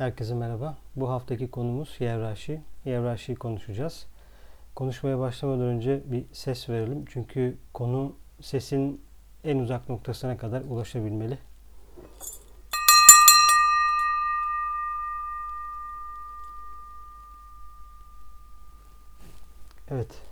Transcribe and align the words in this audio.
Herkese 0.00 0.34
merhaba. 0.34 0.76
Bu 0.96 1.10
haftaki 1.10 1.50
konumuz 1.50 2.00
hiyerarşi. 2.00 2.60
Hiyerarşiyi 2.84 3.36
konuşacağız. 3.36 4.06
Konuşmaya 4.74 5.18
başlamadan 5.18 5.66
önce 5.66 6.02
bir 6.12 6.24
ses 6.32 6.68
verelim. 6.68 7.04
Çünkü 7.08 7.58
konu 7.74 8.16
sesin 8.40 9.04
en 9.44 9.58
uzak 9.58 9.88
noktasına 9.88 10.36
kadar 10.36 10.60
ulaşabilmeli. 10.60 11.38
Evet. 19.90 20.22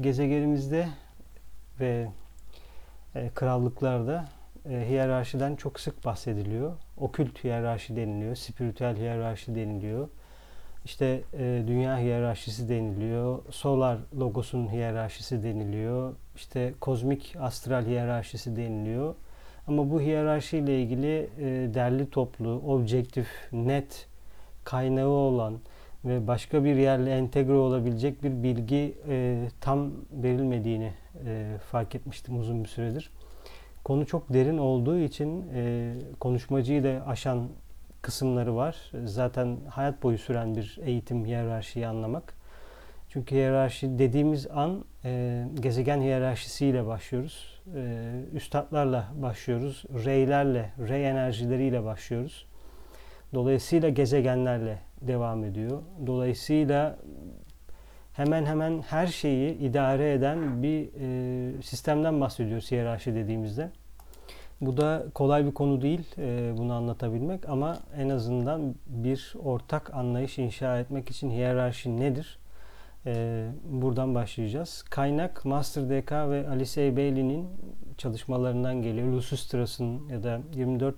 Gezegenimizde 0.00 0.88
ve 1.80 2.08
e, 3.14 3.30
krallıklarda 3.34 4.28
e, 4.70 4.88
hiyerarşiden 4.88 5.56
çok 5.56 5.80
sık 5.80 6.04
bahsediliyor. 6.04 6.72
Okült 6.96 7.44
hiyerarşi 7.44 7.96
deniliyor, 7.96 8.36
spiritüel 8.36 8.96
hiyerarşi 8.96 9.54
deniliyor. 9.54 10.08
İşte 10.84 11.20
e, 11.38 11.64
dünya 11.66 11.98
hiyerarşisi 11.98 12.68
deniliyor, 12.68 13.38
solar 13.50 13.98
logosun 14.18 14.72
hiyerarşisi 14.72 15.42
deniliyor, 15.42 16.14
işte 16.36 16.74
kozmik 16.80 17.36
astral 17.40 17.86
hiyerarşisi 17.86 18.56
deniliyor. 18.56 19.14
Ama 19.66 19.90
bu 19.90 20.00
hiyerarşi 20.00 20.58
ile 20.58 20.82
ilgili 20.82 21.30
e, 21.38 21.74
derli 21.74 22.10
toplu, 22.10 22.62
objektif, 22.66 23.28
net 23.52 24.06
kaynağı 24.64 25.08
olan 25.08 25.58
ve 26.04 26.26
başka 26.26 26.64
bir 26.64 26.76
yerle 26.76 27.10
entegre 27.10 27.52
olabilecek 27.52 28.22
bir 28.22 28.42
bilgi 28.42 28.94
e, 29.08 29.48
tam 29.60 29.90
verilmediğini 30.12 30.92
e, 31.26 31.56
fark 31.70 31.94
etmiştim 31.94 32.40
uzun 32.40 32.64
bir 32.64 32.68
süredir. 32.68 33.10
Konu 33.84 34.06
çok 34.06 34.32
derin 34.32 34.58
olduğu 34.58 34.98
için 34.98 35.44
e, 35.54 35.94
konuşmacıyı 36.20 36.84
da 36.84 37.06
aşan 37.06 37.48
kısımları 38.02 38.56
var. 38.56 38.76
Zaten 39.04 39.56
hayat 39.70 40.02
boyu 40.02 40.18
süren 40.18 40.56
bir 40.56 40.78
eğitim 40.84 41.26
hiyerarşiyi 41.26 41.86
anlamak. 41.86 42.34
Çünkü 43.08 43.34
hiyerarşi 43.34 43.98
dediğimiz 43.98 44.46
an 44.50 44.84
e, 45.04 45.44
gezegen 45.60 46.00
hiyerarşisiyle 46.00 46.86
başlıyoruz. 46.86 47.62
E, 47.76 48.10
üstadlarla 48.32 49.08
başlıyoruz. 49.14 49.84
Reylerle, 50.04 50.70
rey 50.88 51.08
enerjileriyle 51.08 51.84
başlıyoruz. 51.84 52.46
Dolayısıyla 53.34 53.88
gezegenlerle 53.88 54.78
devam 55.00 55.44
ediyor. 55.44 55.82
Dolayısıyla 56.06 56.98
hemen 58.12 58.46
hemen 58.46 58.82
her 58.82 59.06
şeyi 59.06 59.58
idare 59.58 60.12
eden 60.12 60.62
bir 60.62 60.88
e, 61.00 61.62
sistemden 61.62 62.20
bahsediyoruz 62.20 62.70
hiyerarşi 62.70 63.14
dediğimizde. 63.14 63.70
Bu 64.60 64.76
da 64.76 65.04
kolay 65.14 65.46
bir 65.46 65.52
konu 65.52 65.82
değil 65.82 66.14
e, 66.18 66.52
bunu 66.58 66.72
anlatabilmek 66.72 67.48
ama 67.48 67.78
en 67.96 68.08
azından 68.08 68.74
bir 68.86 69.34
ortak 69.44 69.94
anlayış 69.94 70.38
inşa 70.38 70.78
etmek 70.78 71.10
için 71.10 71.30
hiyerarşi 71.30 71.96
nedir? 72.00 72.38
E, 73.06 73.46
buradan 73.64 74.14
başlayacağız. 74.14 74.84
Kaynak 74.90 75.44
Master 75.44 75.84
DK 75.84 76.12
ve 76.12 76.48
Alice. 76.48 76.96
Bailey'nin 76.96 77.48
çalışmalarından 77.98 78.82
geliyor. 78.82 79.06
Lucy 79.06 79.34
Strauss'un 79.34 80.08
ya 80.08 80.22
da 80.22 80.40
24 80.54 80.96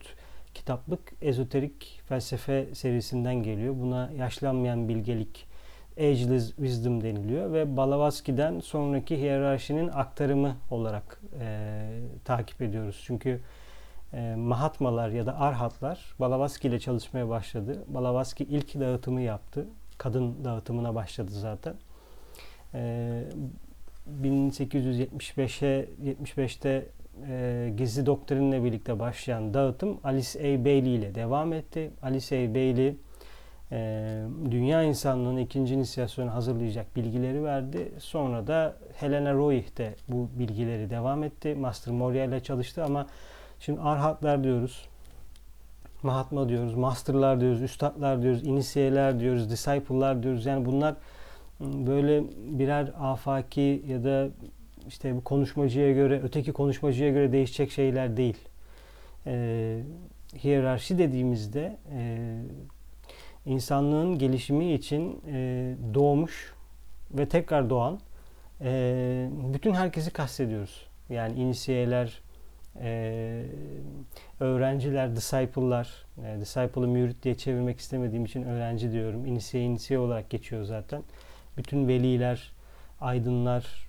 kitaplık 0.54 1.00
ezoterik 1.22 2.00
felsefe 2.08 2.74
serisinden 2.74 3.42
geliyor. 3.42 3.74
Buna 3.80 4.10
yaşlanmayan 4.18 4.88
bilgelik 4.88 5.46
Ageless 5.98 6.46
Wisdom 6.56 7.02
deniliyor 7.02 7.52
ve 7.52 7.76
Blavatsky'den 7.76 8.60
sonraki 8.60 9.18
hiyerarşinin 9.18 9.88
aktarımı 9.88 10.56
olarak 10.70 11.20
e, 11.40 11.80
takip 12.24 12.62
ediyoruz. 12.62 13.02
Çünkü 13.06 13.40
e, 14.12 14.34
Mahatmalar 14.34 15.08
ya 15.08 15.26
da 15.26 15.40
Arhatlar 15.40 16.14
Blavatsky 16.20 16.74
ile 16.74 16.80
çalışmaya 16.80 17.28
başladı. 17.28 17.84
Blavatsky 17.88 18.56
ilk 18.56 18.80
dağıtımı 18.80 19.20
yaptı. 19.20 19.66
Kadın 19.98 20.44
dağıtımına 20.44 20.94
başladı 20.94 21.30
zaten. 21.30 21.74
E, 22.74 23.22
1875'e 24.22 25.88
75'te 26.04 26.86
e, 27.28 27.72
gizli 27.76 28.06
doktrinle 28.06 28.64
birlikte 28.64 28.98
başlayan 28.98 29.54
dağıtım 29.54 30.00
Alice 30.04 30.38
A. 30.38 30.64
Bailey 30.64 30.94
ile 30.94 31.14
devam 31.14 31.52
etti. 31.52 31.90
Alice 32.02 32.36
A. 32.36 32.54
Bailey 32.54 32.96
e, 33.72 34.22
dünya 34.50 34.82
insanlığının 34.82 35.36
ikinci 35.36 35.74
inisiyasyonu 35.74 36.34
hazırlayacak 36.34 36.96
bilgileri 36.96 37.44
verdi. 37.44 37.92
Sonra 37.98 38.46
da 38.46 38.76
Helena 38.96 39.34
Roig 39.34 39.64
de 39.78 39.94
bu 40.08 40.28
bilgileri 40.38 40.90
devam 40.90 41.24
etti. 41.24 41.54
Master 41.54 41.94
Moria 41.94 42.24
ile 42.24 42.42
çalıştı 42.42 42.84
ama 42.84 43.06
şimdi 43.60 43.80
arhatlar 43.80 44.44
diyoruz. 44.44 44.88
Mahatma 46.02 46.48
diyoruz, 46.48 46.74
masterlar 46.74 47.40
diyoruz, 47.40 47.62
üstadlar 47.62 48.22
diyoruz, 48.22 48.46
inisiyeler 48.46 49.20
diyoruz, 49.20 49.50
disciple'lar 49.50 50.22
diyoruz. 50.22 50.46
Yani 50.46 50.64
bunlar 50.66 50.94
böyle 51.60 52.24
birer 52.58 52.92
afaki 53.00 53.82
ya 53.88 54.04
da 54.04 54.28
işte 54.88 55.16
bu 55.16 55.24
konuşmacıya 55.24 55.92
göre, 55.92 56.20
öteki 56.24 56.52
konuşmacıya 56.52 57.10
göre 57.10 57.32
değişecek 57.32 57.70
şeyler 57.70 58.16
değil. 58.16 58.36
E, 59.26 59.80
hiyerarşi 60.42 60.98
dediğimizde 60.98 61.76
e, 61.92 62.28
insanlığın 63.46 64.18
gelişimi 64.18 64.72
için 64.72 65.22
e, 65.26 65.74
doğmuş 65.94 66.54
ve 67.10 67.28
tekrar 67.28 67.70
doğan 67.70 68.00
e, 68.60 69.28
bütün 69.54 69.74
herkesi 69.74 70.10
kastediyoruz. 70.10 70.86
Yani 71.08 71.38
inisiyeler, 71.40 72.20
e, 72.80 73.42
öğrenciler, 74.40 75.16
disciple'lar, 75.16 76.06
e, 76.24 76.40
disciple'ı 76.40 76.88
mürit 76.88 77.22
diye 77.22 77.34
çevirmek 77.34 77.80
istemediğim 77.80 78.24
için 78.24 78.42
öğrenci 78.42 78.92
diyorum. 78.92 79.26
İnisiye 79.26 79.64
inisiye 79.64 79.98
olarak 79.98 80.30
geçiyor 80.30 80.64
zaten. 80.64 81.02
Bütün 81.56 81.88
veliler, 81.88 82.52
aydınlar, 83.00 83.88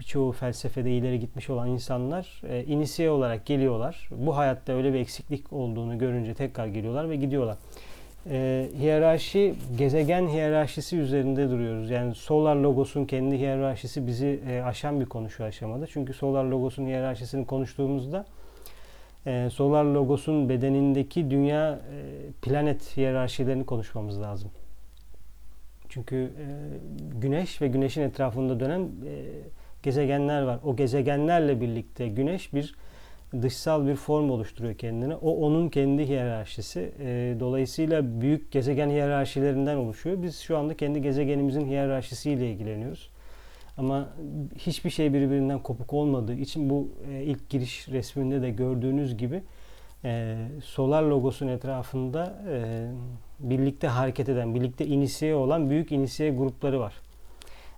birçoğu 0.00 0.32
felsefede 0.32 0.90
ileri 0.96 1.20
gitmiş 1.20 1.50
olan 1.50 1.68
insanlar 1.68 2.42
e, 2.48 2.64
inisiye 2.64 3.10
olarak 3.10 3.46
geliyorlar. 3.46 4.08
Bu 4.10 4.36
hayatta 4.36 4.72
öyle 4.72 4.92
bir 4.92 4.98
eksiklik 4.98 5.52
olduğunu 5.52 5.98
görünce 5.98 6.34
tekrar 6.34 6.66
geliyorlar 6.66 7.10
ve 7.10 7.16
gidiyorlar 7.16 7.56
e, 8.30 8.68
hiyerarşi, 8.78 9.54
gezegen 9.78 10.28
hiyerarşisi 10.28 10.96
üzerinde 10.96 11.50
duruyoruz. 11.50 11.90
Yani 11.90 12.14
Solar 12.14 12.56
Logos'un 12.56 13.04
kendi 13.04 13.38
hiyerarşisi 13.38 14.06
bizi 14.06 14.40
e, 14.48 14.62
aşan 14.62 15.00
bir 15.00 15.06
konu 15.06 15.30
şu 15.30 15.44
aşamada. 15.44 15.86
Çünkü 15.86 16.12
Solar 16.12 16.44
Logos'un 16.44 16.86
hiyerarşisini 16.86 17.46
konuştuğumuzda 17.46 18.26
e, 19.26 19.48
Solar 19.50 19.84
Logos'un 19.84 20.48
bedenindeki 20.48 21.30
dünya 21.30 21.72
e, 21.72 21.78
planet 22.42 22.96
hiyerarşilerini 22.96 23.66
konuşmamız 23.66 24.20
lazım. 24.20 24.50
Çünkü 25.88 26.16
e, 26.16 26.46
Güneş 27.20 27.62
ve 27.62 27.68
Güneş'in 27.68 28.02
etrafında 28.02 28.60
dönen 28.60 28.80
e, 28.80 28.88
gezegenler 29.82 30.42
var. 30.42 30.58
O 30.64 30.76
gezegenlerle 30.76 31.60
birlikte 31.60 32.08
Güneş 32.08 32.54
bir 32.54 32.74
dışsal 33.42 33.86
bir 33.86 33.96
form 33.96 34.30
oluşturuyor 34.30 34.74
kendine. 34.74 35.16
O 35.16 35.46
onun 35.46 35.68
kendi 35.68 36.08
hiyerarşisi. 36.08 36.92
E, 37.00 37.36
dolayısıyla 37.40 38.20
büyük 38.20 38.52
gezegen 38.52 38.90
hiyerarşilerinden 38.90 39.76
oluşuyor. 39.76 40.22
Biz 40.22 40.38
şu 40.38 40.58
anda 40.58 40.76
kendi 40.76 41.02
gezegenimizin 41.02 41.66
hiyerarşisiyle 41.66 42.50
ilgileniyoruz. 42.50 43.10
Ama 43.78 44.08
hiçbir 44.58 44.90
şey 44.90 45.12
birbirinden 45.14 45.58
kopuk 45.58 45.92
olmadığı 45.92 46.34
için 46.34 46.70
bu 46.70 46.88
e, 47.10 47.22
ilk 47.22 47.50
giriş 47.50 47.88
resminde 47.88 48.42
de 48.42 48.50
gördüğünüz 48.50 49.16
gibi 49.16 49.42
e, 50.04 50.36
solar 50.64 51.02
logosun 51.02 51.48
etrafında 51.48 52.42
e, 52.50 52.86
birlikte 53.38 53.88
hareket 53.88 54.28
eden, 54.28 54.54
birlikte 54.54 54.86
inisiye 54.86 55.34
olan 55.34 55.70
büyük 55.70 55.92
inisiye 55.92 56.30
grupları 56.30 56.80
var. 56.80 56.94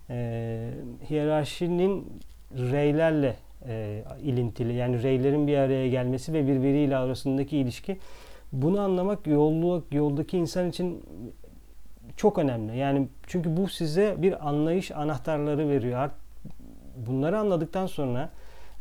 E, 0.09 0.69
hiyerarşinin 1.09 2.21
reylerle 2.55 3.35
e, 3.67 4.03
ilintili. 4.21 4.73
Yani 4.73 5.03
reylerin 5.03 5.47
bir 5.47 5.57
araya 5.57 5.87
gelmesi 5.89 6.33
ve 6.33 6.47
birbiriyle 6.47 6.97
arasındaki 6.97 7.57
ilişki. 7.57 7.97
Bunu 8.51 8.79
anlamak 8.79 9.27
yollu, 9.27 9.83
yoldaki 9.91 10.37
insan 10.37 10.69
için 10.69 11.03
çok 12.17 12.37
önemli. 12.37 12.77
Yani 12.77 13.07
çünkü 13.27 13.57
bu 13.57 13.67
size 13.67 14.15
bir 14.17 14.47
anlayış 14.47 14.91
anahtarları 14.91 15.69
veriyor. 15.69 16.09
Bunları 17.07 17.39
anladıktan 17.39 17.87
sonra 17.87 18.29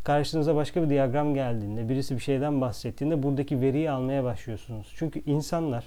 karşınıza 0.05 0.57
başka 0.57 0.83
bir 0.83 0.89
diyagram 0.89 1.35
geldiğinde, 1.35 1.89
birisi 1.89 2.15
bir 2.15 2.21
şeyden 2.21 2.61
bahsettiğinde 2.61 3.23
buradaki 3.23 3.61
veriyi 3.61 3.91
almaya 3.91 4.25
başlıyorsunuz. 4.25 4.93
Çünkü 4.97 5.23
insanlar, 5.27 5.85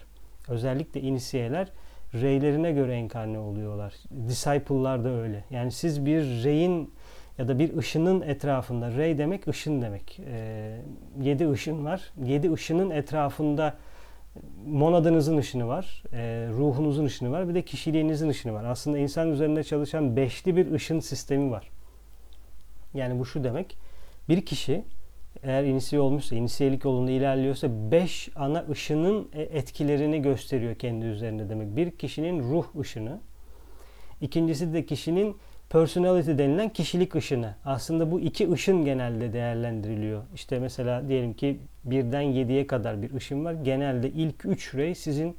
özellikle 0.48 1.02
inisiyeler 1.02 1.72
reylerine 2.14 2.72
göre 2.72 2.94
enkarne 2.94 3.40
oluyorlar. 3.40 3.94
Disciple'lar 4.28 5.04
da 5.04 5.10
öyle. 5.10 5.44
Yani 5.50 5.72
siz 5.72 6.06
bir 6.06 6.44
reyin 6.44 6.94
ya 7.40 7.48
da 7.48 7.60
bir 7.60 7.78
ışının 7.78 8.22
etrafında, 8.22 8.98
ray 8.98 9.18
demek 9.18 9.48
ışın 9.48 9.82
demek. 9.82 10.20
E, 10.20 10.82
yedi 11.22 11.50
ışın 11.50 11.86
var. 11.86 12.02
Yedi 12.26 12.54
ışının 12.54 12.90
etrafında 12.90 13.78
monadınızın 14.68 15.38
ışını 15.38 15.68
var, 15.68 16.04
e, 16.14 16.48
ruhunuzun 16.50 17.06
ışını 17.06 17.32
var, 17.32 17.50
bir 17.50 17.56
de 17.56 17.62
kişiliğinizin 17.62 18.30
ışını 18.30 18.54
var. 18.54 18.64
Aslında 18.64 18.98
insan 18.98 19.32
üzerinde 19.32 19.64
çalışan 19.64 20.16
beşli 20.16 20.56
bir 20.56 20.72
ışın 20.72 21.00
sistemi 21.00 21.52
var. 21.52 21.70
Yani 22.94 23.20
bu 23.20 23.26
şu 23.26 23.44
demek, 23.44 23.78
bir 24.30 24.46
kişi 24.46 24.84
eğer 25.44 25.64
inisiye 25.64 26.02
olmuşsa, 26.02 26.36
inisiyelik 26.36 26.86
yolunda 26.86 27.12
ilerliyorsa 27.12 27.92
5 27.92 28.30
ana 28.36 28.66
ışının 28.70 29.30
e, 29.34 29.42
etkilerini 29.42 30.22
gösteriyor 30.22 30.76
kendi 30.76 31.06
üzerinde 31.06 31.50
demek. 31.50 31.76
Bir 31.76 31.92
kişinin 31.92 32.40
ruh 32.40 32.66
ışını, 32.80 33.20
ikincisi 34.22 34.74
de 34.74 34.86
kişinin 34.86 35.36
personality 35.70 36.32
denilen 36.32 36.70
kişilik 36.70 37.16
ışını. 37.16 37.56
Aslında 37.66 38.12
bu 38.12 38.20
iki 38.20 38.52
ışın 38.52 38.86
genelde 38.86 39.34
değerlendiriliyor. 39.34 40.24
İşte 40.36 40.60
mesela 40.60 41.08
diyelim 41.08 41.34
ki 41.34 41.60
birden 41.84 42.22
yediye 42.22 42.68
kadar 42.68 43.02
bir 43.02 43.14
ışın 43.14 43.46
var. 43.46 43.54
Genelde 43.54 44.10
ilk 44.10 44.46
üç 44.46 44.76
rey 44.76 44.96
sizin 44.96 45.36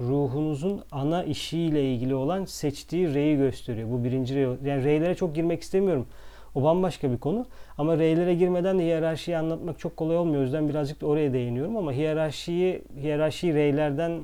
ruhunuzun 0.00 0.82
ana 0.90 1.24
işiyle 1.24 1.92
ilgili 1.92 2.14
olan 2.14 2.44
seçtiği 2.44 3.14
reyi 3.14 3.36
gösteriyor. 3.36 3.90
Bu 3.90 4.04
birinci 4.04 4.34
rey. 4.34 4.42
Yani 4.42 4.84
reylere 4.84 5.14
çok 5.14 5.34
girmek 5.34 5.62
istemiyorum. 5.62 6.06
O 6.54 6.62
bambaşka 6.62 7.12
bir 7.12 7.18
konu. 7.18 7.46
Ama 7.78 7.98
reylere 7.98 8.34
girmeden 8.34 8.78
de 8.78 8.82
hiyerarşiyi 8.82 9.36
anlatmak 9.36 9.78
çok 9.78 9.96
kolay 9.96 10.16
olmuyor. 10.16 10.40
O 10.40 10.44
yüzden 10.44 10.68
birazcık 10.68 11.00
da 11.00 11.06
oraya 11.06 11.32
değiniyorum 11.32 11.76
ama 11.76 11.92
hiyerarşiyi 11.92 12.82
hiyerarşiyi 12.96 13.54
reylerden 13.54 14.20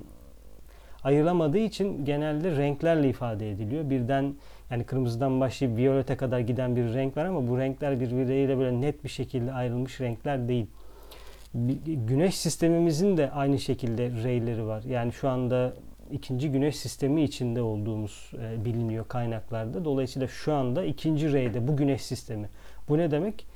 ayrılamadığı 1.04 1.58
için 1.58 2.04
genelde 2.04 2.56
renklerle 2.56 3.08
ifade 3.08 3.50
ediliyor. 3.50 3.90
Birden 3.90 4.34
yani 4.70 4.84
kırmızıdan 4.84 5.40
başlayıp 5.40 5.76
viyolete 5.76 6.16
kadar 6.16 6.40
giden 6.40 6.76
bir 6.76 6.94
renk 6.94 7.16
var 7.16 7.24
ama 7.24 7.48
bu 7.48 7.58
renkler 7.58 8.00
birbirleriyle 8.00 8.58
böyle 8.58 8.80
net 8.80 9.04
bir 9.04 9.08
şekilde 9.08 9.52
ayrılmış 9.52 10.00
renkler 10.00 10.48
değil. 10.48 10.66
Güneş 11.84 12.36
sistemimizin 12.36 13.16
de 13.16 13.30
aynı 13.30 13.58
şekilde 13.58 14.10
reyleri 14.24 14.66
var. 14.66 14.82
Yani 14.82 15.12
şu 15.12 15.28
anda 15.28 15.72
ikinci 16.10 16.52
güneş 16.52 16.76
sistemi 16.76 17.22
içinde 17.22 17.62
olduğumuz 17.62 18.32
e, 18.42 18.64
biliniyor 18.64 19.08
kaynaklarda. 19.08 19.84
Dolayısıyla 19.84 20.28
şu 20.28 20.54
anda 20.54 20.84
ikinci 20.84 21.32
reyde 21.32 21.68
bu 21.68 21.76
güneş 21.76 22.02
sistemi. 22.02 22.48
Bu 22.88 22.98
ne 22.98 23.10
demek? 23.10 23.46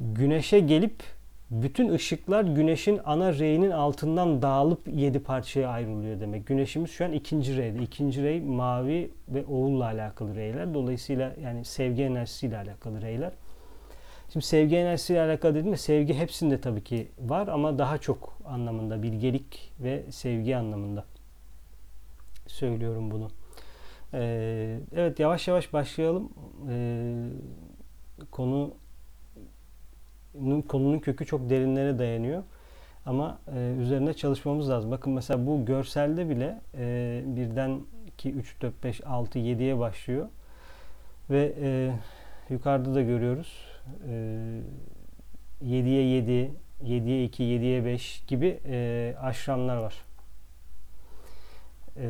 Güneşe 0.00 0.60
gelip 0.60 1.02
bütün 1.50 1.92
ışıklar 1.92 2.44
güneşin 2.44 3.00
ana 3.04 3.38
reyinin 3.38 3.70
altından 3.70 4.42
dağılıp 4.42 4.88
yedi 4.88 5.18
parçaya 5.18 5.68
ayrılıyor 5.68 6.20
demek. 6.20 6.46
Güneşimiz 6.46 6.90
şu 6.90 7.04
an 7.04 7.12
ikinci 7.12 7.56
reyde. 7.56 7.82
İkinci 7.82 8.22
rey 8.22 8.40
mavi 8.40 9.10
ve 9.28 9.44
oğulla 9.46 9.84
alakalı 9.84 10.34
reyler. 10.34 10.74
Dolayısıyla 10.74 11.34
yani 11.42 11.64
sevgi 11.64 12.02
enerjisiyle 12.02 12.58
alakalı 12.58 13.02
reyler. 13.02 13.32
Şimdi 14.32 14.46
sevgi 14.46 14.76
enerjisiyle 14.76 15.20
alakalı 15.20 15.54
dediğimde 15.54 15.76
sevgi 15.76 16.14
hepsinde 16.14 16.60
tabii 16.60 16.84
ki 16.84 17.08
var 17.18 17.48
ama 17.48 17.78
daha 17.78 17.98
çok 17.98 18.38
anlamında 18.44 19.02
bilgelik 19.02 19.72
ve 19.80 20.02
sevgi 20.10 20.56
anlamında 20.56 21.04
söylüyorum 22.46 23.10
bunu. 23.10 23.30
Ee, 24.14 24.78
evet 24.96 25.20
yavaş 25.20 25.48
yavaş 25.48 25.72
başlayalım. 25.72 26.32
Ee, 26.70 27.26
konu 28.30 28.74
konunun 30.68 30.98
kökü 30.98 31.26
çok 31.26 31.50
derinlere 31.50 31.98
dayanıyor. 31.98 32.42
Ama 33.06 33.38
e, 33.56 33.74
üzerine 33.80 34.14
çalışmamız 34.14 34.70
lazım. 34.70 34.90
Bakın 34.90 35.12
mesela 35.12 35.46
bu 35.46 35.64
görselde 35.64 36.28
bile 36.28 36.60
e, 36.78 37.22
birden 37.26 37.80
2, 38.06 38.32
3, 38.32 38.62
4, 38.62 38.84
5, 38.84 39.06
6, 39.06 39.38
7'ye 39.38 39.78
başlıyor. 39.78 40.28
Ve 41.30 41.52
e, 41.60 41.92
yukarıda 42.50 42.94
da 42.94 43.02
görüyoruz. 43.02 43.66
E, 44.08 44.12
7'ye 45.64 46.02
7, 46.02 46.52
7'ye 46.84 47.24
2, 47.24 47.42
7'ye 47.42 47.84
5 47.84 48.24
gibi 48.26 48.60
e, 48.66 49.14
aşramlar 49.20 49.76
var. 49.76 49.94
E, 51.96 52.06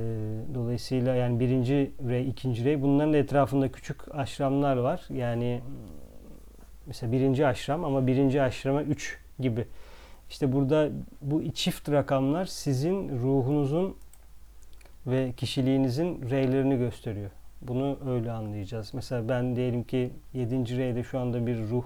dolayısıyla 0.55 1.15
yani 1.15 1.41
birinci 1.41 1.91
rey, 2.09 2.29
ikinci 2.29 2.65
rey 2.65 2.83
bunların 2.83 3.13
da 3.13 3.17
etrafında 3.17 3.73
küçük 3.73 4.15
aşramlar 4.15 4.77
var. 4.77 5.01
Yani 5.09 5.61
mesela 6.91 7.13
birinci 7.13 7.47
aşram 7.47 7.85
ama 7.85 8.07
birinci 8.07 8.43
aşrama 8.43 8.83
3 8.83 9.19
gibi. 9.41 9.67
İşte 10.31 10.53
burada 10.53 10.89
bu 11.23 11.53
çift 11.53 11.91
rakamlar 11.91 12.45
sizin 12.45 13.19
ruhunuzun 13.19 13.97
ve 15.07 15.33
kişiliğinizin 15.33 16.31
reylerini 16.31 16.79
gösteriyor. 16.79 17.31
Bunu 17.63 17.99
öyle 18.07 18.33
anlayacağız. 18.33 18.95
Mesela 18.95 19.29
ben 19.29 19.57
diyelim 19.57 19.85
ki 19.85 20.11
7. 20.35 20.77
reyde 20.77 21.03
şu 21.03 21.19
anda 21.19 21.47
bir 21.47 21.59
ruh 21.59 21.85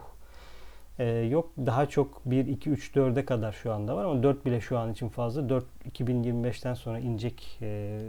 e, 0.99 1.05
yok. 1.07 1.51
Daha 1.59 1.87
çok 1.87 2.23
1, 2.27 2.47
2, 2.47 2.71
3, 2.71 2.91
4'e 2.97 3.25
kadar 3.25 3.53
şu 3.53 3.73
anda 3.73 3.97
var 3.97 4.05
ama 4.05 4.23
4 4.23 4.47
bile 4.47 4.61
şu 4.61 4.79
an 4.79 4.93
için 4.93 5.09
fazla. 5.09 5.49
4 5.49 5.65
2025'ten 5.91 6.75
sonra 6.75 6.99
inecek 6.99 7.59
e, 7.63 8.01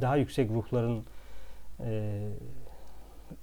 daha 0.00 0.16
yüksek 0.16 0.50
ruhların 0.50 1.04
e, 1.80 2.20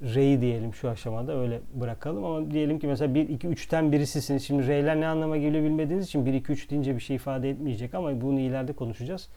R'yi 0.02 0.42
diyelim 0.42 0.74
şu 0.74 0.90
aşamada 0.90 1.40
öyle 1.40 1.62
bırakalım 1.74 2.26
ama 2.26 2.52
diyelim 2.52 2.80
ki 2.80 2.88
mesela 2.88 3.16
1 3.16 3.30
2 3.30 3.48
3'ten 3.48 3.92
birisisiniz. 3.92 4.44
Şimdi 4.44 4.68
R'ler 4.68 5.02
ne 5.02 5.08
anlama 5.08 5.38
geliyor 5.38 5.64
bilmediğiniz 5.64 6.06
için 6.06 6.26
1 6.26 6.34
2 6.34 6.52
3 6.52 6.70
deyince 6.70 6.96
bir 6.96 7.00
şey 7.00 7.16
ifade 7.16 7.50
etmeyecek 7.50 7.94
ama 7.94 8.22
bunu 8.22 8.40
ileride 8.40 8.74
konuşacağız. 8.74 9.30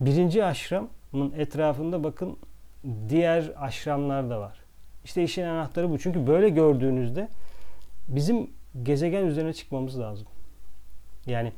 Birinci 0.00 0.44
aşramın 0.44 1.32
etrafında 1.36 2.04
bakın 2.04 2.36
diğer 3.08 3.52
aşramlar 3.56 4.30
da 4.30 4.40
var. 4.40 4.58
İşte 5.04 5.22
işin 5.22 5.42
anahtarı 5.42 5.90
bu. 5.90 5.98
Çünkü 5.98 6.26
böyle 6.26 6.48
gördüğünüzde 6.48 7.28
bizim 8.08 8.50
gezegen 8.82 9.24
üzerine 9.24 9.52
çıkmamız 9.52 10.00
lazım. 10.00 10.26
Yani 11.26 11.52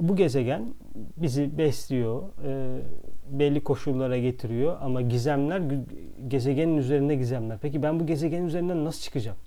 bu 0.00 0.16
gezegen 0.16 0.74
bizi 1.16 1.58
besliyor, 1.58 2.22
e, 2.44 2.80
belli 3.30 3.64
koşullara 3.64 4.18
getiriyor 4.18 4.76
ama 4.80 5.02
gizemler 5.02 5.62
gezegenin 6.28 6.76
üzerinde 6.76 7.14
gizemler. 7.14 7.58
Peki 7.62 7.82
ben 7.82 8.00
bu 8.00 8.06
gezegenin 8.06 8.46
üzerinden 8.46 8.84
nasıl 8.84 9.02
çıkacağım? 9.02 9.38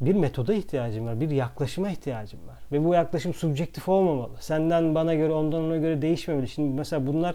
Bir 0.00 0.14
metoda 0.14 0.54
ihtiyacım 0.54 1.06
var, 1.06 1.20
bir 1.20 1.30
yaklaşıma 1.30 1.90
ihtiyacım 1.90 2.40
var. 2.48 2.58
Ve 2.72 2.84
bu 2.84 2.94
yaklaşım 2.94 3.34
subjektif 3.34 3.88
olmamalı. 3.88 4.32
Senden 4.40 4.94
bana 4.94 5.14
göre, 5.14 5.32
ondan 5.32 5.62
ona 5.62 5.76
göre 5.76 6.02
değişmemeli. 6.02 6.48
Şimdi 6.48 6.74
mesela 6.74 7.06
bunlar 7.06 7.34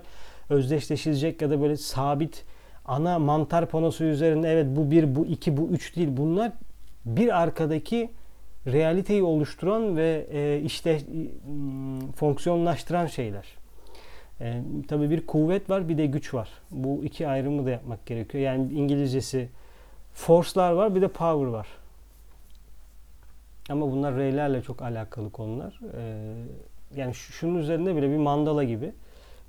özdeşleşilecek 0.50 1.42
ya 1.42 1.50
da 1.50 1.62
böyle 1.62 1.78
sabit 1.78 2.46
ana 2.86 3.20
mantar 3.20 3.66
panosu 3.66 4.04
üzerinde 4.04 4.52
evet 4.52 4.68
bu 4.70 4.92
bir, 4.92 5.16
bu 5.16 5.26
iki, 5.26 5.58
bu 5.58 5.68
üç 5.68 5.96
değil. 5.96 6.10
Bunlar 6.12 6.52
bir 7.06 7.42
arkadaki 7.42 8.10
realiteyi 8.68 9.24
oluşturan 9.24 9.98
ve 9.98 10.28
e, 10.32 10.62
işte 10.62 10.92
e, 10.92 11.02
fonksiyonlaştıran 12.16 13.06
şeyler. 13.06 13.46
E, 14.42 14.62
tabii 14.88 15.10
bir 15.10 15.28
kuvvet 15.28 15.70
var 15.70 15.90
bir 15.90 15.98
de 15.98 16.06
güç 16.06 16.34
var. 16.34 16.50
Bu 16.72 17.04
iki 17.04 17.28
ayrımı 17.28 17.66
da 17.66 17.70
yapmak 17.70 18.06
gerekiyor. 18.06 18.44
Yani 18.44 18.74
İngilizcesi 18.74 19.50
force'lar 20.14 20.72
var 20.72 20.96
bir 20.96 21.02
de 21.02 21.08
power 21.08 21.48
var. 21.48 21.68
Ama 23.70 23.92
bunlar 23.92 24.16
reylerle 24.16 24.62
çok 24.62 24.82
alakalı 24.82 25.30
konular. 25.32 25.80
E, 25.98 26.34
yani 26.96 27.14
şunun 27.14 27.60
üzerinde 27.60 27.96
bile 27.96 28.12
bir 28.12 28.18
mandala 28.18 28.64
gibi 28.64 28.92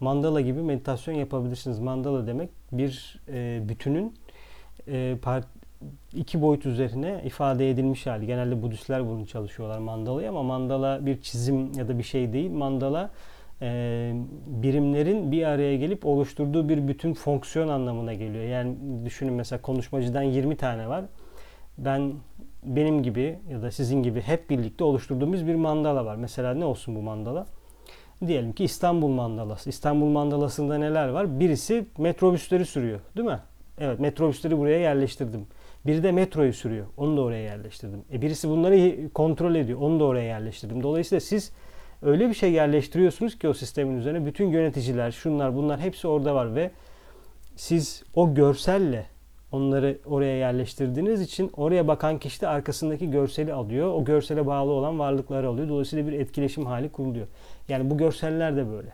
mandala 0.00 0.40
gibi 0.40 0.62
meditasyon 0.62 1.14
yapabilirsiniz. 1.14 1.78
Mandala 1.78 2.26
demek 2.26 2.50
bir 2.72 3.20
e, 3.28 3.68
bütünün 3.68 4.14
e, 4.88 5.16
part, 5.22 5.46
iki 6.14 6.42
boyut 6.42 6.66
üzerine 6.66 7.20
ifade 7.24 7.70
edilmiş 7.70 8.06
hali. 8.06 8.26
Genelde 8.26 8.62
Budistler 8.62 9.08
bunu 9.08 9.26
çalışıyorlar 9.26 9.78
mandalayı 9.78 10.28
ama 10.28 10.42
mandala 10.42 11.06
bir 11.06 11.20
çizim 11.20 11.72
ya 11.72 11.88
da 11.88 11.98
bir 11.98 12.02
şey 12.02 12.32
değil. 12.32 12.50
Mandala 12.50 13.10
e, 13.62 14.12
birimlerin 14.46 15.32
bir 15.32 15.42
araya 15.42 15.76
gelip 15.76 16.06
oluşturduğu 16.06 16.68
bir 16.68 16.88
bütün 16.88 17.14
fonksiyon 17.14 17.68
anlamına 17.68 18.14
geliyor. 18.14 18.44
Yani 18.44 18.76
düşünün 19.04 19.32
mesela 19.34 19.62
konuşmacıdan 19.62 20.22
20 20.22 20.56
tane 20.56 20.88
var. 20.88 21.04
Ben 21.78 22.12
benim 22.64 23.02
gibi 23.02 23.38
ya 23.50 23.62
da 23.62 23.70
sizin 23.70 24.02
gibi 24.02 24.20
hep 24.20 24.50
birlikte 24.50 24.84
oluşturduğumuz 24.84 25.46
bir 25.46 25.54
mandala 25.54 26.04
var. 26.04 26.16
Mesela 26.16 26.54
ne 26.54 26.64
olsun 26.64 26.96
bu 26.96 27.02
mandala? 27.02 27.46
Diyelim 28.26 28.52
ki 28.52 28.64
İstanbul 28.64 29.08
mandalası. 29.08 29.70
İstanbul 29.70 30.08
mandalasında 30.08 30.78
neler 30.78 31.08
var? 31.08 31.40
Birisi 31.40 31.86
metrobüsleri 31.98 32.66
sürüyor, 32.66 33.00
değil 33.16 33.28
mi? 33.28 33.40
Evet, 33.80 34.00
metrobüsleri 34.00 34.58
buraya 34.58 34.78
yerleştirdim. 34.78 35.46
Biri 35.86 36.02
de 36.02 36.12
metroyu 36.12 36.52
sürüyor. 36.52 36.86
Onu 36.96 37.16
da 37.16 37.20
oraya 37.20 37.42
yerleştirdim. 37.42 38.04
E 38.12 38.22
birisi 38.22 38.48
bunları 38.48 39.08
kontrol 39.08 39.54
ediyor. 39.54 39.80
Onu 39.80 40.00
da 40.00 40.04
oraya 40.04 40.24
yerleştirdim. 40.24 40.82
Dolayısıyla 40.82 41.20
siz 41.20 41.52
öyle 42.02 42.28
bir 42.28 42.34
şey 42.34 42.52
yerleştiriyorsunuz 42.52 43.38
ki 43.38 43.48
o 43.48 43.52
sistemin 43.52 43.96
üzerine 43.96 44.26
bütün 44.26 44.48
yöneticiler, 44.48 45.10
şunlar, 45.10 45.56
bunlar 45.56 45.80
hepsi 45.80 46.08
orada 46.08 46.34
var 46.34 46.54
ve 46.54 46.70
siz 47.56 48.02
o 48.14 48.34
görselle 48.34 49.06
onları 49.52 49.98
oraya 50.06 50.36
yerleştirdiğiniz 50.36 51.20
için 51.20 51.50
oraya 51.56 51.88
bakan 51.88 52.18
kişi 52.18 52.40
de 52.40 52.48
arkasındaki 52.48 53.10
görseli 53.10 53.52
alıyor. 53.52 53.94
O 53.94 54.04
görsele 54.04 54.46
bağlı 54.46 54.70
olan 54.70 54.98
varlıkları 54.98 55.48
alıyor. 55.48 55.68
Dolayısıyla 55.68 56.06
bir 56.06 56.12
etkileşim 56.12 56.66
hali 56.66 56.88
kuruluyor. 56.88 57.26
Yani 57.68 57.90
bu 57.90 57.98
görseller 57.98 58.56
de 58.56 58.70
böyle. 58.70 58.92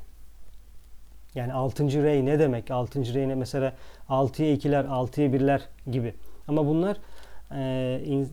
Yani 1.35 1.52
6. 1.52 2.02
rey 2.02 2.25
ne 2.25 2.38
demek? 2.38 2.71
6. 2.71 3.14
rey 3.14 3.28
ne? 3.28 3.35
Mesela 3.35 3.73
6'ya 4.09 4.55
2'ler, 4.55 4.87
6'ya 4.87 5.28
1'ler 5.28 5.61
gibi. 5.90 6.14
Ama 6.49 6.67
bunlar 6.67 6.97
e, 7.55 8.25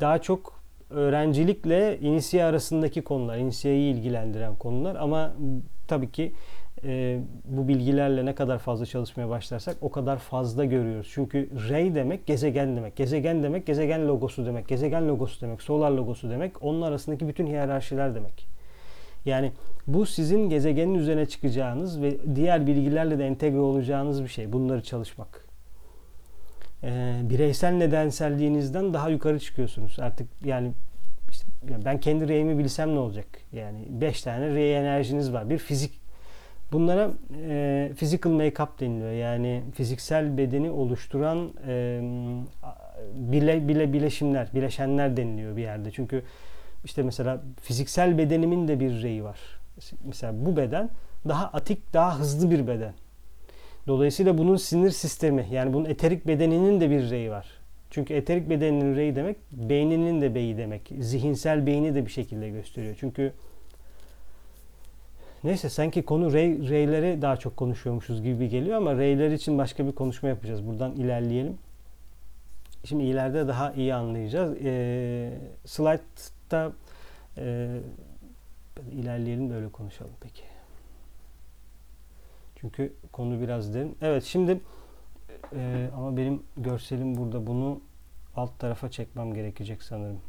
daha 0.00 0.18
çok 0.18 0.60
öğrencilikle 0.90 1.98
inisiye 2.00 2.44
arasındaki 2.44 3.02
konular, 3.02 3.38
inisiyeyi 3.38 3.94
ilgilendiren 3.94 4.56
konular 4.56 4.96
ama 4.96 5.32
tabii 5.88 6.10
ki 6.10 6.32
e, 6.84 7.20
bu 7.44 7.68
bilgilerle 7.68 8.26
ne 8.26 8.34
kadar 8.34 8.58
fazla 8.58 8.86
çalışmaya 8.86 9.28
başlarsak 9.28 9.76
o 9.80 9.90
kadar 9.90 10.18
fazla 10.18 10.64
görüyoruz. 10.64 11.10
Çünkü 11.12 11.50
ray 11.70 11.94
demek 11.94 12.26
gezegen 12.26 12.76
demek. 12.76 12.96
Gezegen 12.96 13.42
demek 13.42 13.66
gezegen 13.66 14.08
logosu 14.08 14.46
demek. 14.46 14.68
Gezegen 14.68 15.08
logosu 15.08 15.40
demek. 15.40 15.62
Solar 15.62 15.90
logosu 15.90 16.30
demek. 16.30 16.62
Onun 16.62 16.82
arasındaki 16.82 17.28
bütün 17.28 17.46
hiyerarşiler 17.46 18.14
demek. 18.14 18.46
Yani 19.24 19.52
bu 19.86 20.06
sizin 20.06 20.48
gezegenin 20.48 20.94
üzerine 20.94 21.26
çıkacağınız 21.26 22.02
ve 22.02 22.36
diğer 22.36 22.66
bilgilerle 22.66 23.18
de 23.18 23.26
entegre 23.26 23.58
olacağınız 23.58 24.22
bir 24.22 24.28
şey. 24.28 24.52
Bunları 24.52 24.82
çalışmak. 24.82 25.49
Ee, 26.84 27.20
bireysel 27.22 27.72
nedenselliğinizden 27.72 28.94
daha 28.94 29.08
yukarı 29.08 29.38
çıkıyorsunuz. 29.38 29.98
Artık 30.00 30.28
yani 30.44 30.72
işte 31.30 31.46
ben 31.84 32.00
kendi 32.00 32.28
reyimi 32.28 32.58
bilsem 32.58 32.94
ne 32.94 32.98
olacak? 32.98 33.26
Yani 33.52 33.86
5 33.88 34.22
tane 34.22 34.54
rey 34.54 34.76
enerjiniz 34.76 35.32
var. 35.32 35.50
Bir 35.50 35.58
fizik 35.58 36.00
Bunlara 36.72 37.10
e, 37.48 37.92
physical 37.96 38.32
make-up 38.32 38.80
deniliyor. 38.80 39.12
Yani 39.12 39.62
fiziksel 39.74 40.38
bedeni 40.38 40.70
oluşturan 40.70 41.52
e, 41.66 42.00
bile, 43.14 43.68
bile 43.68 43.92
bileşimler, 43.92 44.48
bileşenler 44.54 45.16
deniliyor 45.16 45.56
bir 45.56 45.62
yerde. 45.62 45.90
Çünkü 45.90 46.22
işte 46.84 47.02
mesela 47.02 47.42
fiziksel 47.60 48.18
bedenimin 48.18 48.68
de 48.68 48.80
bir 48.80 49.02
reyi 49.02 49.24
var. 49.24 49.38
Mesela 50.04 50.32
bu 50.46 50.56
beden 50.56 50.90
daha 51.28 51.46
atik, 51.46 51.92
daha 51.94 52.18
hızlı 52.18 52.50
bir 52.50 52.66
beden. 52.66 52.94
Dolayısıyla 53.86 54.38
bunun 54.38 54.56
sinir 54.56 54.90
sistemi 54.90 55.48
yani 55.50 55.72
bunun 55.72 55.84
eterik 55.84 56.26
bedeninin 56.26 56.80
de 56.80 56.90
bir 56.90 57.10
reyi 57.10 57.30
var. 57.30 57.46
Çünkü 57.90 58.14
eterik 58.14 58.50
bedeninin 58.50 58.96
reyi 58.96 59.16
demek 59.16 59.36
beyninin 59.52 60.20
de 60.20 60.34
beyi 60.34 60.56
demek. 60.56 60.92
Zihinsel 60.98 61.66
beyni 61.66 61.94
de 61.94 62.06
bir 62.06 62.10
şekilde 62.10 62.50
gösteriyor. 62.50 62.96
Çünkü 63.00 63.32
neyse 65.44 65.68
sanki 65.68 66.02
konu 66.02 66.32
rey, 66.32 66.68
reyleri 66.68 67.22
daha 67.22 67.36
çok 67.36 67.56
konuşuyormuşuz 67.56 68.22
gibi 68.22 68.48
geliyor 68.48 68.76
ama 68.76 68.96
reyler 68.96 69.30
için 69.30 69.58
başka 69.58 69.86
bir 69.86 69.92
konuşma 69.92 70.28
yapacağız. 70.28 70.66
Buradan 70.66 70.92
ilerleyelim. 70.92 71.58
Şimdi 72.84 73.04
ileride 73.04 73.48
daha 73.48 73.72
iyi 73.72 73.94
anlayacağız. 73.94 74.56
Ee, 74.64 75.32
slide'da 75.64 76.72
e, 77.38 77.68
ilerleyelim 78.92 79.50
de 79.50 79.54
öyle 79.54 79.68
konuşalım 79.68 80.12
peki. 80.20 80.49
Çünkü 82.60 82.92
konu 83.12 83.40
biraz 83.40 83.74
derin. 83.74 83.96
Evet 84.02 84.24
şimdi 84.24 84.60
e, 85.54 85.90
ama 85.96 86.16
benim 86.16 86.42
görselim 86.56 87.16
burada 87.16 87.46
bunu 87.46 87.80
alt 88.36 88.58
tarafa 88.58 88.90
çekmem 88.90 89.34
gerekecek 89.34 89.82
sanırım. 89.82 90.20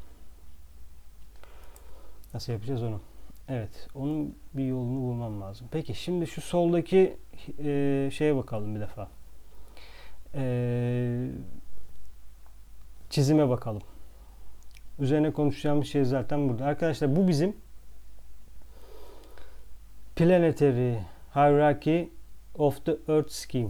Nasıl 2.34 2.54
yapacağız 2.54 2.84
onu? 2.84 3.02
Evet, 3.50 3.88
onun 3.96 4.36
bir 4.54 4.66
yolunu 4.66 5.02
bulmam 5.02 5.42
lazım. 5.42 5.68
Peki 5.72 5.94
şimdi 5.96 6.28
şu 6.28 6.42
soldaki 6.42 7.18
e, 7.60 8.10
şeye 8.14 8.36
bakalım 8.36 8.76
bir 8.76 8.80
defa. 8.80 9.10
E, 10.36 11.28
çizime 13.10 13.50
bakalım. 13.50 13.82
Üzerine 15.00 15.34
konuşacağımız 15.34 15.88
şey 15.88 16.06
zaten 16.06 16.50
burada. 16.50 16.66
Arkadaşlar 16.66 17.16
bu 17.16 17.28
bizim 17.28 17.56
Planetary 20.16 20.96
Hierarchy 21.36 22.10
of 22.58 22.86
the 22.86 22.98
Earth 23.08 23.30
Scheme. 23.30 23.70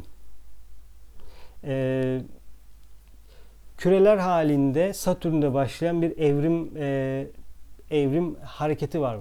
Ee, 1.63 2.21
küreler 3.77 4.17
halinde 4.17 4.93
Satürn'de 4.93 5.53
başlayan 5.53 6.01
bir 6.01 6.17
evrim 6.17 6.77
e, 6.77 7.27
evrim 7.91 8.35
hareketi 8.35 9.01
var. 9.01 9.17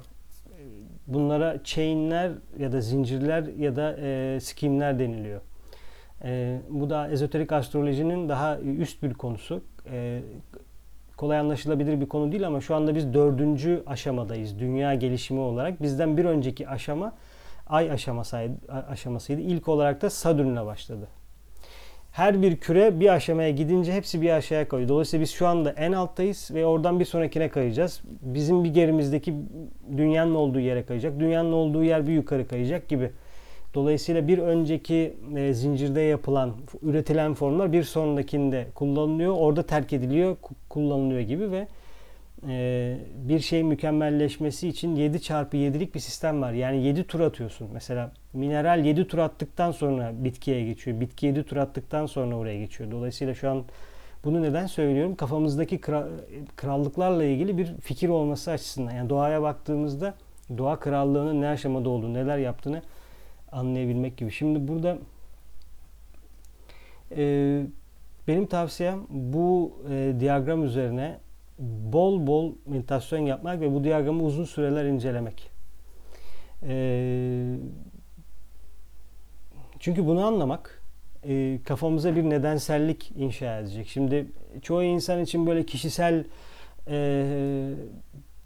Bunlara 1.06 1.64
chainler 1.64 2.32
ya 2.58 2.72
da 2.72 2.80
zincirler 2.80 3.44
ya 3.58 3.76
da 3.76 3.96
e, 4.00 4.40
skimler 4.40 4.98
deniliyor. 4.98 5.40
E, 6.24 6.60
bu 6.70 6.90
da 6.90 7.08
ezoterik 7.08 7.52
astrolojinin 7.52 8.28
daha 8.28 8.58
üst 8.58 9.02
bir 9.02 9.14
konusu. 9.14 9.62
E, 9.90 10.20
kolay 11.16 11.38
anlaşılabilir 11.38 12.00
bir 12.00 12.08
konu 12.08 12.32
değil 12.32 12.46
ama 12.46 12.60
şu 12.60 12.74
anda 12.74 12.94
biz 12.94 13.14
dördüncü 13.14 13.82
aşamadayız. 13.86 14.58
Dünya 14.58 14.94
gelişimi 14.94 15.40
olarak. 15.40 15.82
Bizden 15.82 16.16
bir 16.16 16.24
önceki 16.24 16.68
aşama 16.68 17.12
ay 17.70 17.90
aşamasıydı. 18.90 19.40
İlk 19.40 19.68
olarak 19.68 20.02
da 20.02 20.10
Satürn'le 20.10 20.66
başladı. 20.66 21.08
Her 22.12 22.42
bir 22.42 22.56
küre 22.56 23.00
bir 23.00 23.08
aşamaya 23.08 23.50
gidince 23.50 23.92
hepsi 23.92 24.22
bir 24.22 24.30
aşağıya 24.30 24.68
kayıyor. 24.68 24.88
Dolayısıyla 24.88 25.22
biz 25.22 25.30
şu 25.30 25.46
anda 25.46 25.70
en 25.70 25.92
alttayız 25.92 26.50
ve 26.54 26.66
oradan 26.66 27.00
bir 27.00 27.04
sonrakine 27.04 27.48
kayacağız. 27.48 28.02
Bizim 28.22 28.64
bir 28.64 28.74
gerimizdeki 28.74 29.34
dünyanın 29.96 30.34
olduğu 30.34 30.60
yere 30.60 30.82
kayacak. 30.82 31.20
Dünyanın 31.20 31.52
olduğu 31.52 31.84
yer 31.84 32.06
bir 32.06 32.12
yukarı 32.12 32.48
kayacak 32.48 32.88
gibi. 32.88 33.10
Dolayısıyla 33.74 34.28
bir 34.28 34.38
önceki 34.38 35.16
e, 35.36 35.54
zincirde 35.54 36.00
yapılan, 36.00 36.52
üretilen 36.82 37.34
formlar 37.34 37.72
bir 37.72 37.82
sonrakinde 37.82 38.66
kullanılıyor. 38.74 39.34
Orada 39.38 39.62
terk 39.62 39.92
ediliyor, 39.92 40.36
kullanılıyor 40.68 41.20
gibi 41.20 41.50
ve 41.50 41.66
bir 43.28 43.40
şey 43.40 43.62
mükemmelleşmesi 43.62 44.68
için 44.68 44.96
7 44.96 45.22
çarpı 45.22 45.56
7'lik 45.56 45.94
bir 45.94 46.00
sistem 46.00 46.42
var. 46.42 46.52
Yani 46.52 46.82
7 46.82 47.04
tur 47.04 47.20
atıyorsun. 47.20 47.68
Mesela 47.72 48.12
mineral 48.32 48.84
7 48.84 49.06
tur 49.08 49.18
attıktan 49.18 49.72
sonra 49.72 50.12
bitkiye 50.14 50.64
geçiyor. 50.64 51.00
Bitki 51.00 51.26
7 51.26 51.44
tur 51.44 51.56
attıktan 51.56 52.06
sonra 52.06 52.36
oraya 52.36 52.58
geçiyor. 52.58 52.90
Dolayısıyla 52.90 53.34
şu 53.34 53.50
an 53.50 53.64
bunu 54.24 54.42
neden 54.42 54.66
söylüyorum? 54.66 55.14
Kafamızdaki 55.14 55.80
krallıklarla 56.56 57.24
ilgili 57.24 57.58
bir 57.58 57.74
fikir 57.80 58.08
olması 58.08 58.50
açısından. 58.50 58.92
Yani 58.92 59.10
doğaya 59.10 59.42
baktığımızda 59.42 60.14
doğa 60.58 60.80
krallığının 60.80 61.40
ne 61.40 61.48
aşamada 61.48 61.88
olduğunu, 61.88 62.14
neler 62.14 62.38
yaptığını 62.38 62.82
anlayabilmek 63.52 64.16
gibi. 64.16 64.30
Şimdi 64.30 64.68
burada 64.68 64.98
e, 67.16 67.62
benim 68.28 68.46
tavsiyem 68.46 69.00
bu 69.08 69.72
e, 69.90 70.14
diyagram 70.20 70.64
üzerine 70.64 71.18
bol 71.92 72.26
bol 72.26 72.52
meditasyon 72.66 73.26
yapmak 73.26 73.60
ve 73.60 73.74
bu 73.74 73.84
diyagramı 73.84 74.22
uzun 74.22 74.44
süreler 74.44 74.84
incelemek. 74.84 75.50
E, 76.62 77.56
çünkü 79.78 80.06
bunu 80.06 80.24
anlamak 80.24 80.82
e, 81.24 81.58
kafamıza 81.64 82.16
bir 82.16 82.22
nedensellik 82.22 83.12
inşa 83.16 83.58
edecek. 83.58 83.88
Şimdi 83.88 84.26
çoğu 84.62 84.82
insan 84.82 85.20
için 85.20 85.46
böyle 85.46 85.66
kişisel 85.66 86.24
e, 86.88 86.96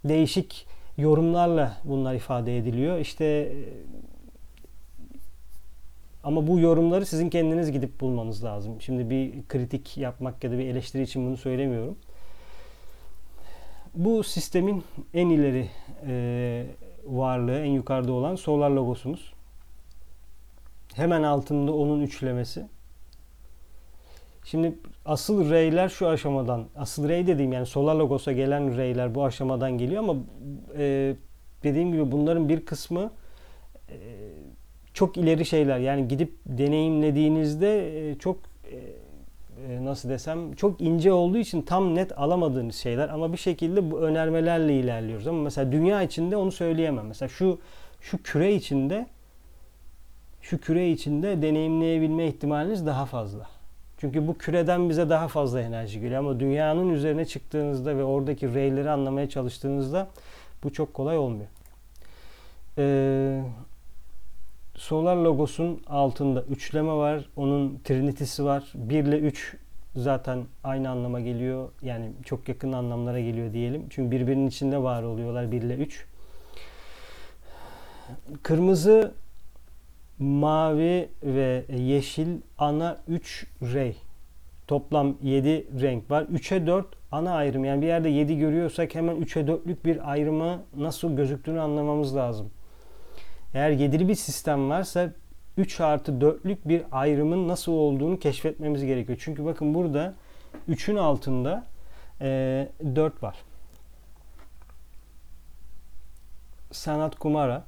değişik 0.04 0.66
yorumlarla 0.98 1.76
bunlar 1.84 2.14
ifade 2.14 2.58
ediliyor. 2.58 2.98
İşte 2.98 3.52
ama 6.24 6.46
bu 6.46 6.60
yorumları 6.60 7.06
sizin 7.06 7.30
kendiniz 7.30 7.72
gidip 7.72 8.00
bulmanız 8.00 8.44
lazım. 8.44 8.80
Şimdi 8.80 9.10
bir 9.10 9.42
kritik 9.48 9.98
yapmak 9.98 10.44
ya 10.44 10.50
da 10.50 10.58
bir 10.58 10.66
eleştiri 10.66 11.02
için 11.02 11.26
bunu 11.26 11.36
söylemiyorum. 11.36 11.96
Bu 13.94 14.22
sistemin 14.24 14.84
en 15.14 15.28
ileri 15.28 15.70
e, 16.06 16.66
varlığı, 17.06 17.58
en 17.58 17.70
yukarıda 17.70 18.12
olan 18.12 18.36
solar 18.36 18.70
logosumuz. 18.70 19.32
Hemen 20.94 21.22
altında 21.22 21.72
onun 21.72 22.02
üçlemesi. 22.02 22.66
Şimdi 24.44 24.74
asıl 25.04 25.50
reyler 25.50 25.88
şu 25.88 26.08
aşamadan, 26.08 26.64
asıl 26.76 27.08
rey 27.08 27.26
dediğim 27.26 27.52
yani 27.52 27.66
solar 27.66 27.94
logosa 27.94 28.32
gelen 28.32 28.76
reyler 28.76 29.14
bu 29.14 29.24
aşamadan 29.24 29.78
geliyor 29.78 30.02
ama 30.02 30.16
e, 30.78 31.16
dediğim 31.62 31.92
gibi 31.92 32.12
bunların 32.12 32.48
bir 32.48 32.64
kısmı 32.64 33.12
e, 33.88 33.96
çok 34.94 35.16
ileri 35.16 35.44
şeyler. 35.44 35.78
Yani 35.78 36.08
gidip 36.08 36.38
deneyimlediğinizde 36.46 38.10
e, 38.10 38.18
çok 38.18 38.36
nasıl 39.80 40.08
desem 40.08 40.52
çok 40.52 40.80
ince 40.80 41.12
olduğu 41.12 41.38
için 41.38 41.62
tam 41.62 41.94
net 41.94 42.18
alamadığınız 42.18 42.76
şeyler 42.76 43.08
ama 43.08 43.32
bir 43.32 43.38
şekilde 43.38 43.90
bu 43.90 44.00
önermelerle 44.00 44.78
ilerliyoruz. 44.78 45.26
Ama 45.26 45.42
mesela 45.42 45.72
dünya 45.72 46.02
içinde 46.02 46.36
onu 46.36 46.52
söyleyemem. 46.52 47.06
Mesela 47.06 47.28
şu 47.28 47.58
şu 48.00 48.22
küre 48.22 48.54
içinde 48.54 49.06
şu 50.42 50.60
küre 50.60 50.90
içinde 50.90 51.42
deneyimleyebilme 51.42 52.26
ihtimaliniz 52.26 52.86
daha 52.86 53.06
fazla. 53.06 53.46
Çünkü 53.98 54.26
bu 54.26 54.38
küreden 54.38 54.88
bize 54.88 55.10
daha 55.10 55.28
fazla 55.28 55.60
enerji 55.60 56.00
geliyor 56.00 56.18
ama 56.18 56.40
dünyanın 56.40 56.90
üzerine 56.90 57.24
çıktığınızda 57.24 57.96
ve 57.96 58.04
oradaki 58.04 58.54
reyleri 58.54 58.90
anlamaya 58.90 59.28
çalıştığınızda 59.28 60.08
bu 60.64 60.72
çok 60.72 60.94
kolay 60.94 61.18
olmuyor. 61.18 61.48
Ee, 62.78 63.42
Solar 64.76 65.16
logosun 65.16 65.80
altında 65.86 66.42
üçleme 66.42 66.92
var. 66.92 67.24
Onun 67.36 67.80
trinitisi 67.84 68.44
var. 68.44 68.64
1 68.74 69.04
ile 69.04 69.18
3 69.18 69.56
zaten 69.96 70.44
aynı 70.64 70.90
anlama 70.90 71.20
geliyor. 71.20 71.68
Yani 71.82 72.12
çok 72.24 72.48
yakın 72.48 72.72
anlamlara 72.72 73.20
geliyor 73.20 73.52
diyelim. 73.52 73.86
Çünkü 73.90 74.10
birbirinin 74.10 74.46
içinde 74.46 74.82
var 74.82 75.02
oluyorlar 75.02 75.52
1 75.52 75.62
ile 75.62 75.74
3. 75.74 76.06
Kırmızı, 78.42 79.14
mavi 80.18 81.08
ve 81.22 81.64
yeşil 81.76 82.28
ana 82.58 82.98
3 83.08 83.46
rey. 83.62 83.96
Toplam 84.66 85.16
7 85.22 85.66
renk 85.80 86.10
var. 86.10 86.22
3'e 86.22 86.66
4 86.66 86.86
ana 87.12 87.34
ayrım. 87.34 87.64
Yani 87.64 87.82
bir 87.82 87.86
yerde 87.86 88.08
7 88.08 88.38
görüyorsak 88.38 88.94
hemen 88.94 89.16
3'e 89.16 89.42
4'lük 89.42 89.84
bir 89.84 90.10
ayrımı 90.10 90.62
nasıl 90.76 91.16
gözüktüğünü 91.16 91.60
anlamamız 91.60 92.16
lazım. 92.16 92.50
Eğer 93.54 93.70
yedili 93.70 94.08
bir 94.08 94.14
sistem 94.14 94.70
varsa 94.70 95.12
3 95.56 95.80
artı 95.80 96.12
4'lük 96.12 96.58
bir 96.64 96.82
ayrımın 96.92 97.48
nasıl 97.48 97.72
olduğunu 97.72 98.18
keşfetmemiz 98.18 98.84
gerekiyor. 98.84 99.18
Çünkü 99.22 99.44
bakın 99.44 99.74
burada 99.74 100.14
3'ün 100.68 100.96
altında 100.96 101.64
e, 102.20 102.68
4 102.96 103.22
var. 103.22 103.36
Sanat 106.72 107.18
Kumara, 107.18 107.64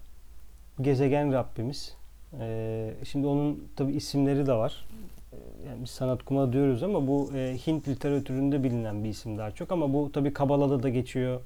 gezegen 0.81 1.33
Rabbimiz. 1.33 1.97
E, 2.41 2.95
şimdi 3.05 3.27
onun 3.27 3.69
tabi 3.77 3.93
isimleri 3.93 4.47
de 4.47 4.53
var. 4.53 4.85
E, 5.33 5.37
yani 5.69 5.83
biz 5.83 5.91
Sanat 5.91 6.23
Kumara 6.23 6.53
diyoruz 6.53 6.83
ama 6.83 7.07
bu 7.07 7.31
e, 7.35 7.59
Hint 7.67 7.89
literatüründe 7.89 8.65
bilinen 8.65 9.05
bir 9.05 9.09
isim 9.09 9.39
daha 9.39 9.51
çok. 9.51 9.73
Ama 9.73 9.93
bu 9.93 10.13
tabi 10.13 10.33
Kabala'da 10.33 10.83
da 10.83 10.89
geçiyor. 10.89 11.41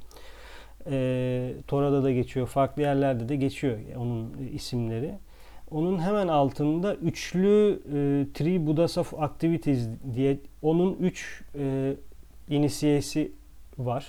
E, 0.90 1.52
Tora'da 1.66 2.02
da 2.02 2.10
geçiyor. 2.10 2.46
Farklı 2.46 2.82
yerlerde 2.82 3.28
de 3.28 3.36
geçiyor 3.36 3.78
onun 3.96 4.32
isimleri. 4.52 5.14
Onun 5.70 5.98
hemen 5.98 6.28
altında 6.28 6.94
üçlü 6.94 7.80
e, 7.86 8.32
Three 8.34 8.66
Buddhas 8.66 8.98
of 8.98 9.14
Activities 9.14 9.88
diye 10.14 10.38
onun 10.62 10.94
üç 10.94 11.42
e, 11.58 11.94
inisiyesi 12.48 13.32
var. 13.78 14.06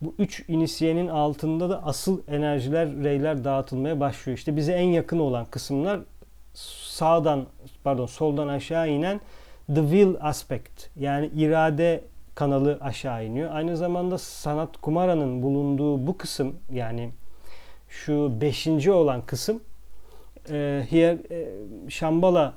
Bu 0.00 0.14
üç 0.18 0.44
inisiyenin 0.48 1.08
altında 1.08 1.70
da 1.70 1.84
asıl 1.84 2.20
enerjiler, 2.28 2.88
reyler 3.04 3.44
dağıtılmaya 3.44 4.00
başlıyor. 4.00 4.38
İşte 4.38 4.56
bize 4.56 4.72
en 4.72 4.88
yakın 4.88 5.18
olan 5.18 5.44
kısımlar 5.44 6.00
sağdan, 6.54 7.46
pardon 7.84 8.06
soldan 8.06 8.48
aşağı 8.48 8.88
inen 8.88 9.20
the 9.66 9.80
will 9.80 10.14
aspect 10.20 10.90
yani 11.00 11.26
irade 11.26 12.04
kanalı 12.34 12.78
aşağı 12.80 13.24
iniyor. 13.24 13.50
Aynı 13.54 13.76
zamanda 13.76 14.18
sanat 14.18 14.76
kumaranın 14.76 15.42
bulunduğu 15.42 16.06
bu 16.06 16.18
kısım 16.18 16.56
yani 16.72 17.10
şu 17.88 18.40
beşinci 18.40 18.92
olan 18.92 19.26
kısım 19.26 19.60
e, 20.50 20.86
hier 20.90 21.30
e, 21.30 21.48
Şambala 21.90 22.54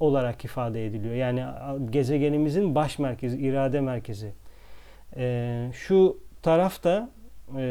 olarak 0.00 0.44
ifade 0.44 0.86
ediliyor. 0.86 1.14
Yani 1.14 1.44
gezegenimizin 1.90 2.74
baş 2.74 2.98
merkezi, 2.98 3.38
irade 3.38 3.80
merkezi. 3.80 4.32
E, 5.16 5.70
şu 5.74 6.18
tarafta 6.42 7.10
e, 7.56 7.62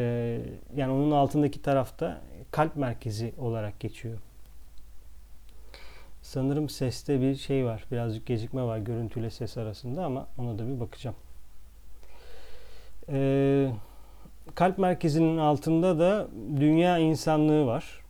yani 0.76 0.92
onun 0.92 1.10
altındaki 1.10 1.62
tarafta 1.62 2.20
kalp 2.50 2.76
merkezi 2.76 3.32
olarak 3.38 3.80
geçiyor. 3.80 4.18
Sanırım 6.22 6.68
seste 6.68 7.20
bir 7.20 7.34
şey 7.36 7.64
var. 7.64 7.84
Birazcık 7.90 8.26
gecikme 8.26 8.62
var 8.62 8.78
görüntüyle 8.78 9.30
ses 9.30 9.56
arasında 9.56 10.04
ama 10.04 10.26
ona 10.38 10.58
da 10.58 10.66
bir 10.68 10.80
bakacağım. 10.80 11.16
Ee, 13.12 13.70
kalp 14.54 14.78
merkezinin 14.78 15.38
altında 15.38 15.98
da 15.98 16.28
dünya 16.60 16.98
insanlığı 16.98 17.66
var 17.66 18.02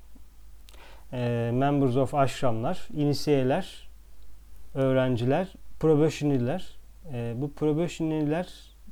e, 1.13 1.51
members 1.55 1.97
of 1.97 2.15
ashramlar, 2.15 2.89
inisiyeler, 2.95 3.89
öğrenciler, 4.75 5.53
probationer'ler. 5.81 6.77
E, 7.13 7.35
bu 7.37 7.53
probationer'ler 7.53 8.49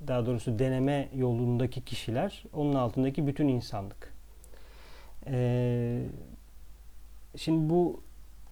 daha 0.07 0.26
doğrusu 0.26 0.59
deneme 0.59 1.09
yolundaki 1.14 1.81
kişiler, 1.85 2.45
onun 2.52 2.75
altındaki 2.75 3.26
bütün 3.26 3.49
insanlık. 3.49 4.14
E, 5.26 6.02
şimdi 7.37 7.71
bu 7.71 8.02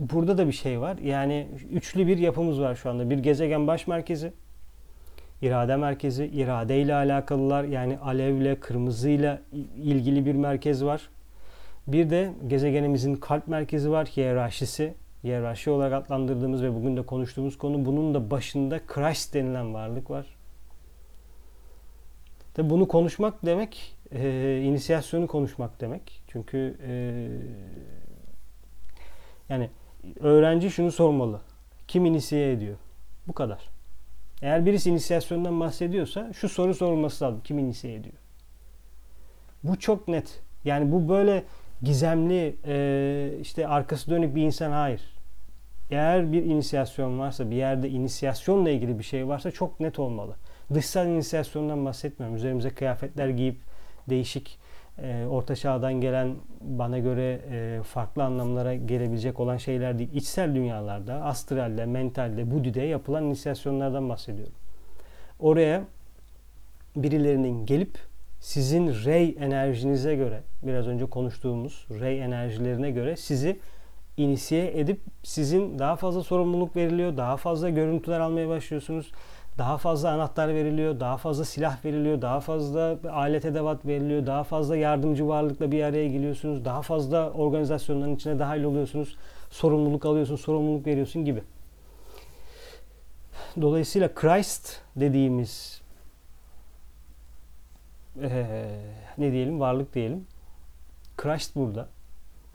burada 0.00 0.38
da 0.38 0.46
bir 0.46 0.52
şey 0.52 0.80
var. 0.80 0.98
Yani 0.98 1.48
üçlü 1.70 2.06
bir 2.06 2.18
yapımız 2.18 2.60
var 2.60 2.74
şu 2.74 2.90
anda. 2.90 3.10
Bir 3.10 3.18
gezegen 3.18 3.66
baş 3.66 3.86
merkezi, 3.86 4.32
irade 5.42 5.76
merkezi, 5.76 6.26
irade 6.26 6.80
ile 6.80 6.94
alakalılar 6.94 7.64
yani 7.64 7.98
alevle, 7.98 8.60
kırmızıyla 8.60 9.40
ilgili 9.76 10.26
bir 10.26 10.34
merkez 10.34 10.84
var. 10.84 11.08
Bir 11.86 12.10
de 12.10 12.32
gezegenimizin 12.46 13.14
kalp 13.14 13.48
merkezi 13.48 13.90
var, 13.90 14.06
hiyerarşisi. 14.06 14.94
Hiyerarşi 15.24 15.70
olarak 15.70 16.04
adlandırdığımız 16.04 16.62
ve 16.62 16.74
bugün 16.74 16.96
de 16.96 17.02
konuştuğumuz 17.02 17.58
konu. 17.58 17.84
Bunun 17.84 18.14
da 18.14 18.30
başında 18.30 18.80
Christ 18.86 19.34
denilen 19.34 19.74
varlık 19.74 20.10
var. 20.10 20.26
Tabi 22.54 22.70
bunu 22.70 22.88
konuşmak 22.88 23.46
demek, 23.46 23.96
e, 24.12 24.60
inisiyasyonu 24.64 25.26
konuşmak 25.26 25.80
demek. 25.80 26.22
Çünkü 26.28 26.76
e, 26.86 26.92
yani 29.48 29.70
öğrenci 30.20 30.70
şunu 30.70 30.92
sormalı. 30.92 31.40
Kim 31.88 32.06
inisiye 32.06 32.52
ediyor? 32.52 32.76
Bu 33.28 33.32
kadar. 33.32 33.77
Eğer 34.42 34.66
birisi 34.66 34.90
inisiyasyondan 34.90 35.60
bahsediyorsa 35.60 36.32
şu 36.32 36.48
soru 36.48 36.74
sorulması 36.74 37.24
lazım. 37.24 37.40
Kim 37.44 37.58
inisiye 37.58 37.94
ediyor? 37.94 38.16
Bu 39.62 39.78
çok 39.78 40.08
net. 40.08 40.40
Yani 40.64 40.92
bu 40.92 41.08
böyle 41.08 41.44
gizemli 41.82 42.56
e, 42.66 43.38
işte 43.40 43.68
arkası 43.68 44.10
dönük 44.10 44.34
bir 44.34 44.42
insan 44.42 44.70
hayır. 44.70 45.02
Eğer 45.90 46.32
bir 46.32 46.44
inisiyasyon 46.44 47.18
varsa 47.18 47.50
bir 47.50 47.56
yerde 47.56 47.88
inisiyasyonla 47.88 48.70
ilgili 48.70 48.98
bir 48.98 49.04
şey 49.04 49.28
varsa 49.28 49.50
çok 49.50 49.80
net 49.80 49.98
olmalı. 49.98 50.36
Dışsal 50.74 51.06
inisiyasyondan 51.06 51.84
bahsetmiyorum. 51.84 52.36
Üzerimize 52.36 52.70
kıyafetler 52.70 53.28
giyip 53.28 53.56
değişik 54.08 54.58
e, 55.02 55.26
orta 55.26 55.56
çağdan 55.56 55.94
gelen 55.94 56.34
bana 56.60 56.98
göre 56.98 57.40
e, 57.50 57.82
farklı 57.82 58.24
anlamlara 58.24 58.74
gelebilecek 58.74 59.40
olan 59.40 59.56
şeyler 59.56 59.98
değil. 59.98 60.10
İçsel 60.12 60.54
dünyalarda, 60.54 61.14
astralde, 61.14 61.86
mentalde, 61.86 62.50
budide 62.50 62.82
yapılan 62.82 63.24
inisiyasyonlardan 63.24 64.08
bahsediyorum. 64.08 64.54
Oraya 65.40 65.82
birilerinin 66.96 67.66
gelip 67.66 67.98
sizin 68.40 68.88
rey 69.04 69.36
enerjinize 69.40 70.16
göre 70.16 70.40
biraz 70.62 70.86
önce 70.86 71.06
konuştuğumuz 71.06 71.86
rey 72.00 72.22
enerjilerine 72.22 72.90
göre 72.90 73.16
sizi 73.16 73.58
inisiye 74.16 74.80
edip 74.80 75.00
sizin 75.22 75.78
daha 75.78 75.96
fazla 75.96 76.22
sorumluluk 76.22 76.76
veriliyor, 76.76 77.16
daha 77.16 77.36
fazla 77.36 77.68
görüntüler 77.68 78.20
almaya 78.20 78.48
başlıyorsunuz, 78.48 79.12
daha 79.58 79.78
fazla 79.78 80.10
anahtar 80.10 80.48
veriliyor, 80.48 81.00
daha 81.00 81.16
fazla 81.16 81.44
silah 81.44 81.84
veriliyor, 81.84 82.22
daha 82.22 82.40
fazla 82.40 82.98
alet 83.10 83.44
edevat 83.44 83.86
veriliyor, 83.86 84.26
daha 84.26 84.44
fazla 84.44 84.76
yardımcı 84.76 85.28
varlıkla 85.28 85.72
bir 85.72 85.82
araya 85.82 86.08
geliyorsunuz, 86.08 86.64
daha 86.64 86.82
fazla 86.82 87.30
organizasyonların 87.30 88.14
içine 88.14 88.38
dahil 88.38 88.62
oluyorsunuz, 88.62 89.16
sorumluluk 89.50 90.06
alıyorsun, 90.06 90.36
sorumluluk 90.36 90.86
veriyorsun 90.86 91.24
gibi. 91.24 91.42
Dolayısıyla 93.60 94.14
Christ 94.14 94.80
dediğimiz 94.96 95.82
ee, 98.22 98.80
ne 99.18 99.32
diyelim 99.32 99.60
varlık 99.60 99.94
diyelim. 99.94 100.26
Christ 101.16 101.56
burada. 101.56 101.88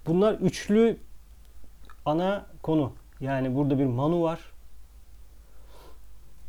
Bunlar 0.06 0.34
üçlü 0.34 0.98
ana 2.06 2.46
konu. 2.62 2.94
Yani 3.20 3.56
burada 3.56 3.80
bir 3.80 3.86
Manu 3.86 4.22
var. 4.22 4.39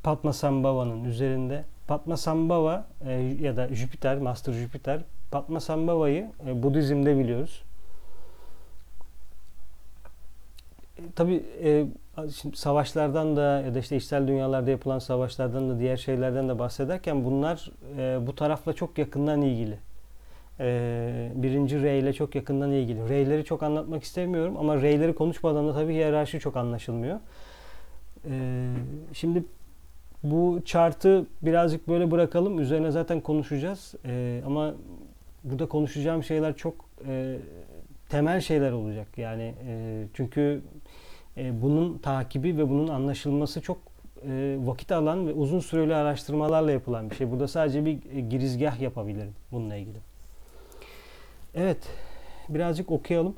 Padmasambhava'nın 0.05 1.05
üzerinde. 1.05 1.65
Padmasambhava 1.87 2.87
e, 3.07 3.13
ya 3.41 3.57
da 3.57 3.69
Jüpiter, 3.69 4.19
Master 4.19 4.53
Jüpiter. 4.53 5.01
Padmasambhava'yı 5.31 6.31
e, 6.47 6.63
Budizm'de 6.63 7.19
biliyoruz. 7.19 7.63
E, 10.99 11.03
Tabi 11.17 11.45
e, 11.63 11.87
Şimdi 12.41 12.57
savaşlardan 12.57 13.37
da 13.37 13.61
ya 13.61 13.75
da 13.75 13.79
işte 13.79 13.97
içsel 13.97 14.29
dünyalarda 14.29 14.71
yapılan 14.71 14.99
savaşlardan 14.99 15.71
da 15.71 15.79
diğer 15.79 15.97
şeylerden 15.97 16.49
de 16.49 16.59
bahsederken 16.59 17.25
bunlar 17.25 17.71
e, 17.99 18.27
bu 18.27 18.35
tarafla 18.35 18.73
çok 18.73 18.99
yakından 18.99 19.43
ilgili. 19.43 19.79
E, 20.61 21.33
birinci 21.35 21.83
rey 21.83 21.99
ile 21.99 22.13
çok 22.13 22.35
yakından 22.35 22.73
ilgili. 22.73 23.09
Reyleri 23.09 23.45
çok 23.45 23.63
anlatmak 23.63 24.03
istemiyorum 24.03 24.57
ama 24.59 24.83
reyleri 24.83 25.15
konuşmadan 25.15 25.69
da 25.69 25.75
tabii 25.75 25.93
hiyerarşi 25.93 26.41
çok 26.41 26.57
anlaşılmıyor. 26.57 27.19
E, 28.31 28.33
şimdi 29.13 29.45
bu 30.25 30.63
chartı 30.65 31.27
birazcık 31.43 31.89
böyle 31.89 32.11
bırakalım. 32.11 32.59
Üzerine 32.59 32.91
zaten 32.91 33.21
konuşacağız. 33.21 33.95
E, 34.05 34.43
ama 34.47 34.75
burada 35.45 35.67
konuşacağım 35.67 36.23
şeyler 36.25 36.57
çok 36.57 36.75
e, 37.09 37.37
temel 38.09 38.41
şeyler 38.41 38.73
olacak. 38.73 39.09
Yani 39.17 39.55
e, 39.67 40.05
çünkü 40.15 40.61
e, 41.37 41.63
bunun 41.63 41.99
takibi 41.99 42.59
ve 42.59 42.69
bunun 42.69 42.89
anlaşılması 42.89 43.61
çok 43.61 43.79
e, 44.29 44.57
vakit 44.61 44.93
alan 44.93 45.27
ve 45.27 45.33
uzun 45.33 45.61
süreli 45.61 45.95
araştırmalarla 45.95 46.73
yapılan 46.73 47.11
bir 47.11 47.17
şey. 47.17 47.31
Burada 47.31 47.49
sadece 47.49 47.85
bir 47.85 47.99
e, 48.17 48.21
girizgah 48.21 48.81
yapabilirim 48.81 49.33
bununla 49.53 49.77
ilgili. 49.77 49.99
Evet, 51.55 51.79
birazcık 52.49 52.91
okuyalım. 52.91 53.37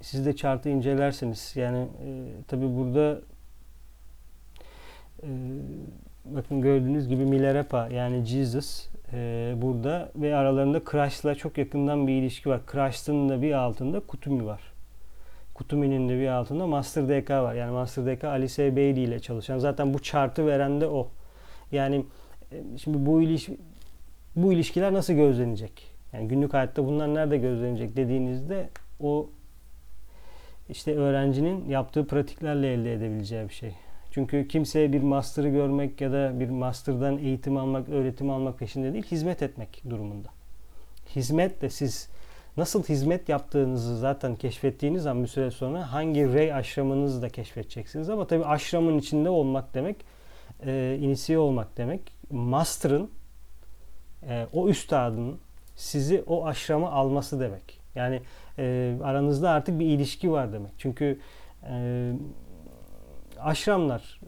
Siz 0.00 0.26
de 0.26 0.36
chartı 0.36 0.68
incelersiniz. 0.68 1.52
Yani 1.56 1.78
e, 1.78 2.08
tabi 2.48 2.76
burada 2.76 3.20
bakın 6.24 6.60
gördüğünüz 6.60 7.08
gibi 7.08 7.24
Milarepa 7.24 7.88
yani 7.88 8.24
Jesus 8.24 8.88
e, 9.12 9.52
burada 9.56 10.10
ve 10.16 10.36
aralarında 10.36 10.84
Christ'la 10.84 11.34
çok 11.34 11.58
yakından 11.58 12.06
bir 12.06 12.12
ilişki 12.12 12.48
var. 12.48 12.66
Christ'ın 12.66 13.28
da 13.28 13.42
bir 13.42 13.52
altında 13.52 14.00
Kutumi 14.00 14.46
var. 14.46 14.60
Kutumi'nin 15.54 16.08
de 16.08 16.18
bir 16.18 16.28
altında 16.28 16.66
Master 16.66 17.08
DK 17.08 17.30
var. 17.30 17.54
Yani 17.54 17.72
Master 17.72 18.06
DK 18.06 18.24
Alice 18.24 18.76
Bailey 18.76 19.04
ile 19.04 19.20
çalışan. 19.20 19.58
Zaten 19.58 19.94
bu 19.94 20.02
chartı 20.02 20.46
veren 20.46 20.80
de 20.80 20.86
o. 20.86 21.08
Yani 21.72 22.04
e, 22.52 22.78
şimdi 22.78 23.06
bu 23.06 23.22
iliş 23.22 23.48
bu 24.36 24.52
ilişkiler 24.52 24.92
nasıl 24.92 25.12
gözlenecek? 25.12 25.94
Yani 26.12 26.28
günlük 26.28 26.54
hayatta 26.54 26.86
bunlar 26.86 27.14
nerede 27.14 27.38
gözlenecek 27.38 27.96
dediğinizde 27.96 28.68
o 29.00 29.30
işte 30.68 30.96
öğrencinin 30.96 31.68
yaptığı 31.68 32.06
pratiklerle 32.06 32.72
elde 32.72 32.92
edebileceği 32.92 33.48
bir 33.48 33.54
şey. 33.54 33.74
Çünkü 34.14 34.48
kimse 34.48 34.92
bir 34.92 35.02
master'ı 35.02 35.48
görmek 35.48 36.00
ya 36.00 36.12
da 36.12 36.40
bir 36.40 36.50
master'dan 36.50 37.18
eğitim 37.18 37.56
almak, 37.56 37.88
öğretim 37.88 38.30
almak 38.30 38.58
peşinde 38.58 38.92
değil, 38.92 39.04
hizmet 39.04 39.42
etmek 39.42 39.82
durumunda. 39.90 40.28
Hizmet 41.16 41.62
de 41.62 41.70
siz 41.70 42.08
nasıl 42.56 42.82
hizmet 42.82 43.28
yaptığınızı 43.28 43.98
zaten 43.98 44.36
keşfettiğiniz 44.36 45.02
zaman 45.02 45.22
bir 45.22 45.28
süre 45.28 45.50
sonra 45.50 45.92
hangi 45.92 46.32
rey 46.32 46.54
aşramınızı 46.54 47.22
da 47.22 47.28
keşfedeceksiniz. 47.28 48.10
Ama 48.10 48.26
tabii 48.26 48.44
aşramın 48.44 48.98
içinde 48.98 49.30
olmak 49.30 49.74
demek, 49.74 49.96
e, 50.66 50.98
inisiye 51.00 51.38
olmak 51.38 51.76
demek, 51.76 52.00
master'ın, 52.30 53.10
e, 54.28 54.46
o 54.52 54.68
üstadın 54.68 55.38
sizi 55.76 56.22
o 56.26 56.46
aşrama 56.46 56.90
alması 56.90 57.40
demek. 57.40 57.80
Yani 57.94 58.20
e, 58.58 58.96
aranızda 59.02 59.50
artık 59.50 59.78
bir 59.78 59.86
ilişki 59.86 60.32
var 60.32 60.52
demek. 60.52 60.72
Çünkü 60.78 61.18
e, 61.70 62.12
aşramlar 63.44 64.20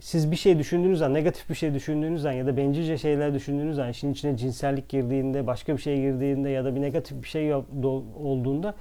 siz 0.00 0.30
bir 0.30 0.36
şey 0.36 0.58
düşündüğünüz 0.58 0.98
zaman, 0.98 1.14
negatif 1.14 1.50
bir 1.50 1.54
şey 1.54 1.74
düşündüğünüz 1.74 2.22
zaman 2.22 2.36
ya 2.36 2.46
da 2.46 2.56
bencilce 2.56 2.98
şeyler 2.98 3.34
düşündüğünüz 3.34 3.76
zaman, 3.76 3.90
işin 3.90 4.12
içine 4.12 4.36
cinsellik 4.36 4.88
girdiğinde, 4.88 5.46
başka 5.46 5.76
bir 5.76 5.82
şey 5.82 6.00
girdiğinde 6.00 6.50
ya 6.50 6.64
da 6.64 6.74
bir 6.74 6.80
negatif 6.80 7.22
bir 7.22 7.28
şey 7.28 7.54
olduğunda 7.54 8.74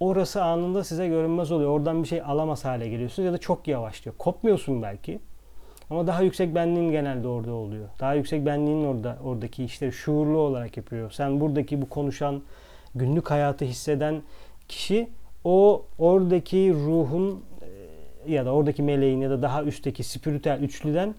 orası 0.00 0.42
anında 0.42 0.84
size 0.84 1.08
görünmez 1.08 1.52
oluyor. 1.52 1.70
Oradan 1.70 2.02
bir 2.02 2.08
şey 2.08 2.22
alamaz 2.22 2.64
hale 2.64 2.88
geliyorsunuz 2.88 3.26
ya 3.26 3.32
da 3.32 3.38
çok 3.38 3.68
yavaşlıyor. 3.68 4.16
Kopmuyorsun 4.16 4.82
belki. 4.82 5.18
Ama 5.90 6.06
daha 6.06 6.22
yüksek 6.22 6.54
benliğin 6.54 6.90
genelde 6.90 7.28
orada 7.28 7.52
oluyor. 7.52 7.88
Daha 8.00 8.14
yüksek 8.14 8.46
benliğin 8.46 8.84
orada 8.84 9.18
oradaki 9.24 9.64
işleri 9.64 9.92
şuurlu 9.92 10.38
olarak 10.38 10.76
yapıyor. 10.76 11.10
Sen 11.10 11.40
buradaki 11.40 11.82
bu 11.82 11.88
konuşan, 11.88 12.42
günlük 12.94 13.30
hayatı 13.30 13.64
hisseden 13.64 14.22
kişi 14.68 15.08
o 15.44 15.86
oradaki 15.98 16.72
ruhun 16.74 17.44
ya 18.28 18.46
da 18.46 18.52
oradaki 18.52 18.82
meleğin 18.82 19.20
ya 19.20 19.30
da 19.30 19.42
daha 19.42 19.62
üstteki 19.64 20.04
spiritüel 20.04 20.60
üçlüden 20.62 21.14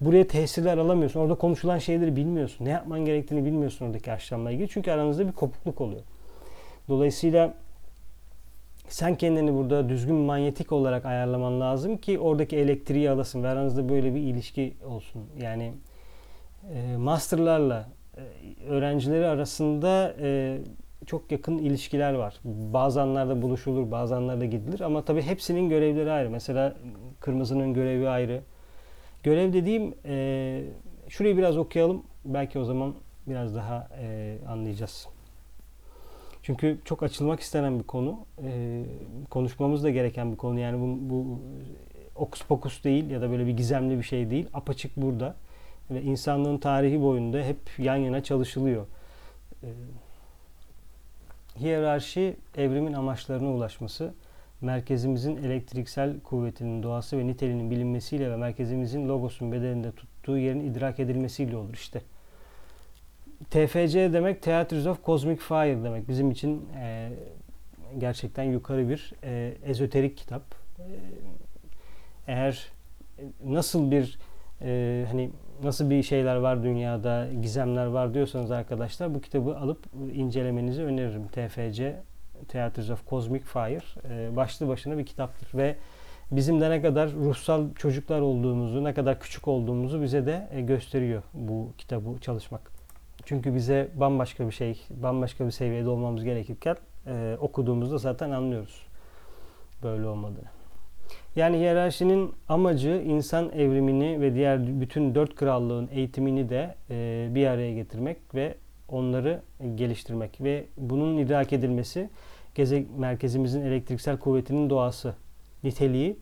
buraya 0.00 0.26
tesirler 0.26 0.78
alamıyorsun. 0.78 1.20
Orada 1.20 1.34
konuşulan 1.34 1.78
şeyleri 1.78 2.16
bilmiyorsun. 2.16 2.64
Ne 2.64 2.70
yapman 2.70 3.04
gerektiğini 3.04 3.44
bilmiyorsun 3.44 3.86
oradaki 3.86 4.12
aşramla 4.12 4.50
ilgili. 4.50 4.68
Çünkü 4.68 4.90
aranızda 4.90 5.26
bir 5.26 5.32
kopukluk 5.32 5.80
oluyor. 5.80 6.02
Dolayısıyla 6.88 7.54
sen 8.88 9.14
kendini 9.16 9.54
burada 9.54 9.88
düzgün 9.88 10.14
manyetik 10.14 10.72
olarak 10.72 11.06
ayarlaman 11.06 11.60
lazım 11.60 11.96
ki 11.96 12.18
oradaki 12.18 12.56
elektriği 12.56 13.10
alasın 13.10 13.42
ve 13.42 13.48
aranızda 13.48 13.88
böyle 13.88 14.14
bir 14.14 14.20
ilişki 14.20 14.74
olsun. 14.86 15.22
Yani 15.40 15.72
e, 16.74 16.96
masterlarla 16.96 17.88
e, 18.16 18.22
öğrencileri 18.68 19.26
arasında 19.26 20.14
e, 20.20 20.58
çok 21.06 21.32
yakın 21.32 21.58
ilişkiler 21.58 22.12
var. 22.14 22.40
Bazı 22.44 23.42
buluşulur, 23.42 23.90
bazı 23.90 24.16
anlarda 24.16 24.44
gidilir 24.44 24.80
ama 24.80 25.04
tabii 25.04 25.22
hepsinin 25.22 25.68
görevleri 25.68 26.10
ayrı. 26.10 26.30
Mesela 26.30 26.76
kırmızının 27.20 27.74
görevi 27.74 28.08
ayrı. 28.08 28.40
Görev 29.22 29.52
dediğim 29.52 29.94
e, 30.04 30.64
şurayı 31.08 31.36
biraz 31.36 31.56
okuyalım. 31.56 32.02
Belki 32.24 32.58
o 32.58 32.64
zaman 32.64 32.94
biraz 33.26 33.54
daha 33.54 33.88
e, 34.00 34.38
anlayacağız. 34.48 35.08
Çünkü 36.42 36.78
çok 36.84 37.02
açılmak 37.02 37.40
istenen 37.40 37.78
bir 37.78 37.84
konu. 37.84 38.18
E, 38.44 38.82
konuşmamız 39.30 39.84
da 39.84 39.90
gereken 39.90 40.32
bir 40.32 40.36
konu. 40.36 40.60
Yani 40.60 40.80
bu, 40.80 41.10
bu 41.10 41.40
okus 42.16 42.42
pokus 42.42 42.84
değil 42.84 43.10
ya 43.10 43.20
da 43.20 43.30
böyle 43.30 43.46
bir 43.46 43.56
gizemli 43.56 43.98
bir 43.98 44.02
şey 44.02 44.30
değil. 44.30 44.46
Apaçık 44.54 44.96
burada. 44.96 45.34
Ve 45.90 46.02
insanlığın 46.02 46.58
tarihi 46.58 47.02
boyunda 47.02 47.38
hep 47.42 47.58
yan 47.78 47.96
yana 47.96 48.22
çalışılıyor. 48.22 48.86
E, 49.62 49.68
Hiyerarşi 51.60 52.36
evrimin 52.56 52.92
amaçlarına 52.92 53.48
ulaşması, 53.48 54.14
merkezimizin 54.60 55.36
elektriksel 55.36 56.20
kuvvetinin 56.20 56.82
doğası 56.82 57.18
ve 57.18 57.26
niteliğinin 57.26 57.70
bilinmesiyle 57.70 58.30
ve 58.30 58.36
merkezimizin 58.36 59.08
logosun 59.08 59.52
bedeninde 59.52 59.92
tuttuğu 59.92 60.38
yerin 60.38 60.60
idrak 60.60 61.00
edilmesiyle 61.00 61.56
olur 61.56 61.74
işte. 61.74 62.02
TFC 63.50 64.12
demek 64.12 64.42
Theatres 64.42 64.86
of 64.86 65.04
Cosmic 65.04 65.36
Fire 65.36 65.84
demek. 65.84 66.08
Bizim 66.08 66.30
için 66.30 66.68
e, 66.76 67.10
gerçekten 67.98 68.42
yukarı 68.42 68.88
bir 68.88 69.12
e, 69.24 69.54
ezoterik 69.64 70.16
kitap. 70.16 70.42
E, 70.78 70.84
eğer 72.26 72.68
nasıl 73.44 73.90
bir 73.90 74.18
e, 74.62 75.04
hani 75.10 75.30
nasıl 75.62 75.90
bir 75.90 76.02
şeyler 76.02 76.36
var 76.36 76.62
dünyada, 76.62 77.28
gizemler 77.42 77.86
var 77.86 78.14
diyorsanız 78.14 78.50
arkadaşlar 78.50 79.14
bu 79.14 79.20
kitabı 79.20 79.58
alıp 79.58 79.86
incelemenizi 80.12 80.82
öneririm. 80.82 81.28
TFC, 81.28 81.96
Theatres 82.48 82.90
of 82.90 83.08
Cosmic 83.08 83.44
Fire 83.44 83.80
e, 84.10 84.36
başlı 84.36 84.68
başına 84.68 84.98
bir 84.98 85.06
kitaptır 85.06 85.58
ve 85.58 85.76
bizim 86.30 86.60
de 86.60 86.70
ne 86.70 86.82
kadar 86.82 87.12
ruhsal 87.12 87.74
çocuklar 87.74 88.20
olduğumuzu, 88.20 88.84
ne 88.84 88.94
kadar 88.94 89.20
küçük 89.20 89.48
olduğumuzu 89.48 90.02
bize 90.02 90.26
de 90.26 90.48
e, 90.52 90.60
gösteriyor 90.60 91.22
bu 91.34 91.68
kitabı 91.78 92.20
çalışmak. 92.20 92.72
Çünkü 93.24 93.54
bize 93.54 93.88
bambaşka 93.94 94.46
bir 94.46 94.52
şey, 94.52 94.80
bambaşka 94.90 95.46
bir 95.46 95.50
seviyede 95.50 95.88
olmamız 95.88 96.24
gerekirken 96.24 96.76
e, 97.06 97.36
okuduğumuzda 97.40 97.98
zaten 97.98 98.30
anlıyoruz 98.30 98.86
böyle 99.82 100.06
olmadığını. 100.06 100.61
Yani 101.36 101.58
hiyerarşinin 101.58 102.32
amacı 102.48 103.02
insan 103.06 103.52
evrimini 103.52 104.20
ve 104.20 104.34
diğer 104.34 104.80
bütün 104.80 105.14
dört 105.14 105.34
krallığın 105.34 105.88
eğitimini 105.92 106.48
de 106.48 106.74
e, 106.90 107.28
bir 107.34 107.46
araya 107.46 107.74
getirmek 107.74 108.16
ve 108.34 108.54
onları 108.88 109.40
geliştirmek 109.74 110.40
ve 110.40 110.64
bunun 110.76 111.18
idrak 111.18 111.52
edilmesi 111.52 112.08
geze, 112.54 112.84
merkezimizin 112.98 113.62
elektriksel 113.62 114.16
kuvvetinin 114.18 114.70
doğası, 114.70 115.14
niteliği, 115.64 116.16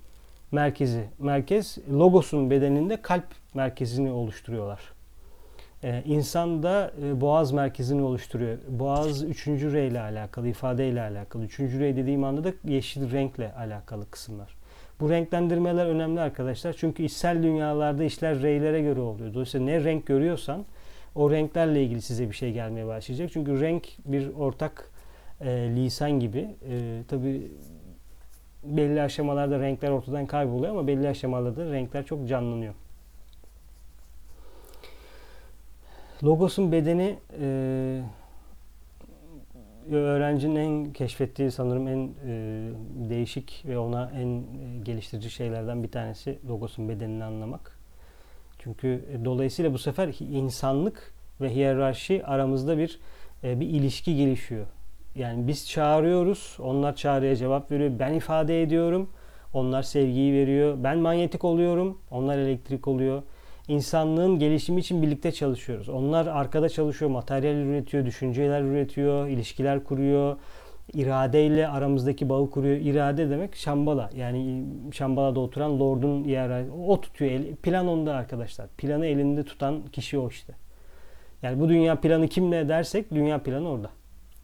merkezi. 0.53 1.09
Merkez 1.19 1.79
logosun 1.93 2.51
bedeninde 2.51 3.03
kalp 3.03 3.27
merkezini 3.55 4.11
oluşturuyorlar. 4.11 4.81
Ee, 5.85 6.03
insan 6.07 6.63
da 6.63 6.93
e, 7.03 7.21
boğaz 7.21 7.53
merkezini 7.53 8.03
oluşturuyor. 8.03 8.59
Boğaz 8.69 9.23
üçüncü 9.23 9.73
rey 9.73 9.89
ile 9.89 10.01
alakalı, 10.01 10.49
ifade 10.49 10.89
ile 10.89 11.03
alakalı. 11.03 11.45
Üçüncü 11.45 11.81
rey 11.81 11.97
dediğim 11.97 12.25
anda 12.25 12.45
da 12.45 12.53
yeşil 12.65 13.13
renkle 13.13 13.53
alakalı 13.53 14.11
kısımlar. 14.11 14.60
Bu 15.01 15.11
renklendirmeler 15.11 15.87
önemli 15.87 16.21
arkadaşlar. 16.21 16.73
Çünkü 16.73 17.03
içsel 17.03 17.43
dünyalarda 17.43 18.05
işler 18.05 18.43
reylere 18.43 18.81
göre 18.81 19.01
oluyor. 19.01 19.35
Dolayısıyla 19.35 19.67
ne 19.67 19.85
renk 19.85 20.07
görüyorsan 20.07 20.65
o 21.15 21.31
renklerle 21.31 21.83
ilgili 21.83 22.03
size 22.03 22.29
bir 22.29 22.35
şey 22.35 22.53
gelmeye 22.53 22.87
başlayacak. 22.87 23.31
Çünkü 23.33 23.61
renk 23.61 23.89
bir 24.05 24.35
ortak 24.35 24.91
e, 25.41 25.47
lisan 25.51 26.11
gibi. 26.11 26.49
E, 26.71 27.03
Tabi 27.09 27.51
belli 28.65 29.03
aşamalarda 29.03 29.61
renkler 29.61 29.91
ortadan 29.91 30.27
kayboluyor 30.27 30.71
ama 30.71 30.87
belli 30.87 31.09
aşamalarda 31.09 31.73
renkler 31.73 32.05
çok 32.07 32.29
canlanıyor. 32.29 32.75
Logosun 36.25 36.73
bedeni 36.73 37.19
e, 37.41 38.01
öğrencinin 39.91 40.57
en 40.57 40.93
keşfettiği 40.93 41.51
sanırım 41.51 41.89
en 41.89 42.11
e, 42.27 42.69
değişik 43.11 43.65
ve 43.67 43.79
ona 43.79 44.11
en 44.15 44.29
e, 44.29 44.43
geliştirici 44.85 45.31
şeylerden 45.31 45.83
bir 45.83 45.91
tanesi 45.91 46.39
logosun 46.49 46.89
bedenini 46.89 47.25
anlamak. 47.25 47.79
Çünkü 48.59 49.05
e, 49.13 49.25
dolayısıyla 49.25 49.73
bu 49.73 49.79
sefer 49.79 50.15
insanlık 50.21 51.15
ve 51.41 51.55
hiyerarşi 51.55 52.27
aramızda 52.27 52.79
bir 52.79 53.01
e, 53.45 53.61
bir 53.61 53.67
ilişki 53.67 54.17
gelişiyor. 54.17 54.67
Yani 55.15 55.47
biz 55.47 55.69
çağırıyoruz, 55.69 56.57
onlar 56.61 56.97
çağrıya 56.97 57.37
cevap 57.37 57.71
veriyor. 57.71 57.91
Ben 57.99 58.15
ifade 58.15 58.63
ediyorum, 58.63 59.11
onlar 59.53 59.83
sevgiyi 59.83 60.33
veriyor. 60.33 60.77
Ben 60.85 60.99
manyetik 60.99 61.45
oluyorum, 61.45 61.99
onlar 62.11 62.39
elektrik 62.39 62.89
oluyor 62.89 63.23
insanlığın 63.71 64.39
gelişimi 64.39 64.81
için 64.81 65.03
birlikte 65.03 65.33
çalışıyoruz. 65.33 65.89
Onlar 65.89 66.27
arkada 66.27 66.69
çalışıyor, 66.69 67.11
materyal 67.11 67.55
üretiyor, 67.55 68.07
düşünceler 68.07 68.63
üretiyor, 68.63 69.29
ilişkiler 69.29 69.85
kuruyor, 69.85 70.37
iradeyle 70.95 71.69
aramızdaki 71.69 72.29
bağı 72.29 72.51
kuruyor. 72.51 72.77
İrade 72.77 73.31
demek 73.31 73.57
Şambala. 73.57 74.11
Yani 74.17 74.65
Şambala'da 74.93 75.41
oturan 75.41 75.81
Lord'un 75.81 76.25
yer 76.25 76.65
o 76.89 77.01
tutuyor. 77.01 77.41
Plan 77.63 77.89
onda 77.89 78.15
arkadaşlar. 78.15 78.69
Planı 78.69 79.07
elinde 79.07 79.45
tutan 79.45 79.83
kişi 79.93 80.19
o 80.19 80.29
işte. 80.29 80.53
Yani 81.43 81.61
bu 81.61 81.69
dünya 81.69 82.01
planı 82.01 82.29
kimle 82.29 82.69
dersek 82.69 83.11
dünya 83.11 83.43
planı 83.43 83.69
orada. 83.69 83.91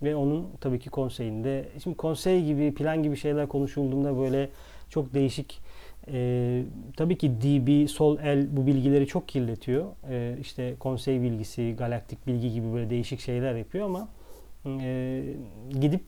Ve 0.03 0.17
onun 0.17 0.47
tabii 0.61 0.79
ki 0.79 0.91
konseyinde. 0.91 1.69
Şimdi 1.83 1.97
konsey 1.97 2.45
gibi 2.45 2.75
plan 2.75 3.03
gibi 3.03 3.17
şeyler 3.17 3.49
konuşulduğunda 3.49 4.19
böyle 4.19 4.49
çok 4.91 5.15
değişik 5.15 5.66
e, 6.13 6.63
tabii 6.97 7.19
ki 7.19 7.31
DB, 7.31 7.89
sol 7.89 8.19
el 8.19 8.57
bu 8.57 8.67
bilgileri 8.67 9.07
çok 9.07 9.29
kirletiyor. 9.29 9.85
E, 10.11 10.37
işte 10.41 10.75
konsey 10.81 11.23
bilgisi, 11.23 11.75
galaktik 11.79 12.27
bilgi 12.27 12.53
gibi 12.53 12.73
böyle 12.73 12.91
değişik 12.91 13.21
şeyler 13.21 13.55
yapıyor 13.55 13.87
ama 13.87 14.09
e, 14.67 15.23
gidip 15.81 16.05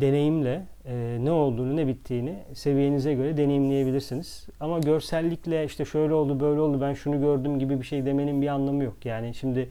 deneyimle 0.00 0.66
e, 0.86 1.18
ne 1.20 1.30
olduğunu 1.30 1.76
ne 1.76 1.86
bittiğini 1.86 2.38
seviyenize 2.54 3.14
göre 3.14 3.36
deneyimleyebilirsiniz. 3.36 4.46
Ama 4.60 4.78
görsellikle 4.78 5.64
işte 5.64 5.84
şöyle 5.84 6.14
oldu 6.14 6.40
böyle 6.40 6.60
oldu 6.60 6.80
ben 6.80 6.94
şunu 6.94 7.20
gördüm 7.20 7.58
gibi 7.58 7.80
bir 7.80 7.86
şey 7.86 8.06
demenin 8.06 8.42
bir 8.42 8.48
anlamı 8.48 8.84
yok. 8.84 9.06
Yani 9.06 9.34
şimdi 9.34 9.68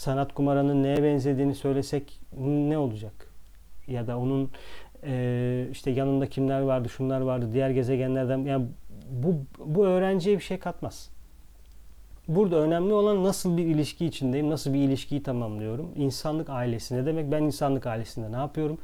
Sanat 0.00 0.34
kumaranın 0.34 0.82
neye 0.82 1.02
benzediğini 1.02 1.54
söylesek 1.54 2.20
ne 2.38 2.78
olacak? 2.78 3.12
Ya 3.88 4.06
da 4.06 4.18
onun 4.18 4.50
e, 5.04 5.66
işte 5.72 5.90
yanında 5.90 6.26
kimler 6.26 6.60
vardı, 6.60 6.88
şunlar 6.88 7.20
vardı, 7.20 7.50
diğer 7.52 7.70
gezegenlerden 7.70 8.38
yani 8.38 8.66
bu 9.10 9.36
bu 9.58 9.86
öğrenciye 9.86 10.36
bir 10.36 10.42
şey 10.42 10.58
katmaz. 10.58 11.10
Burada 12.28 12.56
önemli 12.56 12.92
olan 12.92 13.24
nasıl 13.24 13.56
bir 13.56 13.64
ilişki 13.64 14.06
içindeyim, 14.06 14.50
nasıl 14.50 14.72
bir 14.72 14.78
ilişkiyi 14.78 15.22
tamamlıyorum. 15.22 15.90
İnsanlık 15.96 16.50
ailesi 16.50 16.96
ne 16.96 17.06
demek? 17.06 17.32
Ben 17.32 17.42
insanlık 17.42 17.86
ailesinde 17.86 18.32
ne 18.32 18.36
yapıyorum? 18.36 18.78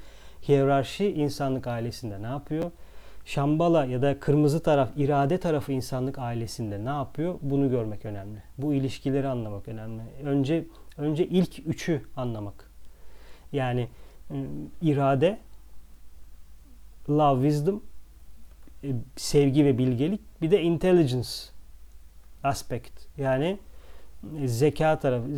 Hiyerarşi 0.48 1.12
insanlık 1.12 1.66
ailesinde 1.66 2.22
ne 2.22 2.26
yapıyor? 2.26 2.70
Şambala 3.24 3.84
ya 3.84 4.02
da 4.02 4.20
kırmızı 4.20 4.62
taraf, 4.62 4.88
irade 4.96 5.38
tarafı 5.38 5.72
insanlık 5.72 6.18
ailesinde 6.18 6.84
ne 6.84 6.88
yapıyor? 6.88 7.34
Bunu 7.42 7.70
görmek 7.70 8.04
önemli. 8.04 8.42
Bu 8.58 8.74
ilişkileri 8.74 9.28
anlamak 9.28 9.68
önemli. 9.68 10.02
Önce 10.24 10.64
önce 10.98 11.26
ilk 11.26 11.66
üçü 11.66 12.02
anlamak. 12.16 12.70
Yani 13.52 13.88
ıı, 14.30 14.36
irade, 14.82 15.38
love, 17.08 17.48
wisdom, 17.48 17.82
sevgi 19.16 19.64
ve 19.64 19.78
bilgelik, 19.78 20.42
bir 20.42 20.50
de 20.50 20.62
intelligence 20.62 21.28
aspect. 22.44 22.92
Yani 23.18 23.58
e, 24.42 24.48
zeka 24.48 24.98
tarafı, 24.98 25.28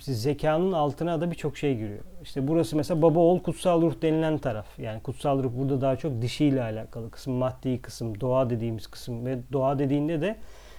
zekanın 0.00 0.72
altına 0.72 1.20
da 1.20 1.30
birçok 1.30 1.56
şey 1.56 1.76
giriyor. 1.76 2.04
İşte 2.22 2.48
burası 2.48 2.76
mesela 2.76 3.02
baba 3.02 3.20
oğul 3.20 3.38
kutsal 3.38 3.82
ruh 3.82 4.02
denilen 4.02 4.38
taraf. 4.38 4.78
Yani 4.78 5.02
kutsal 5.02 5.42
ruh 5.42 5.52
burada 5.56 5.80
daha 5.80 5.96
çok 5.96 6.22
dişiyle 6.22 6.62
alakalı 6.62 7.10
kısım, 7.10 7.32
maddi 7.32 7.82
kısım, 7.82 8.20
doğa 8.20 8.50
dediğimiz 8.50 8.86
kısım 8.86 9.26
ve 9.26 9.38
doğa 9.52 9.78
dediğinde 9.78 10.20
de 10.20 10.36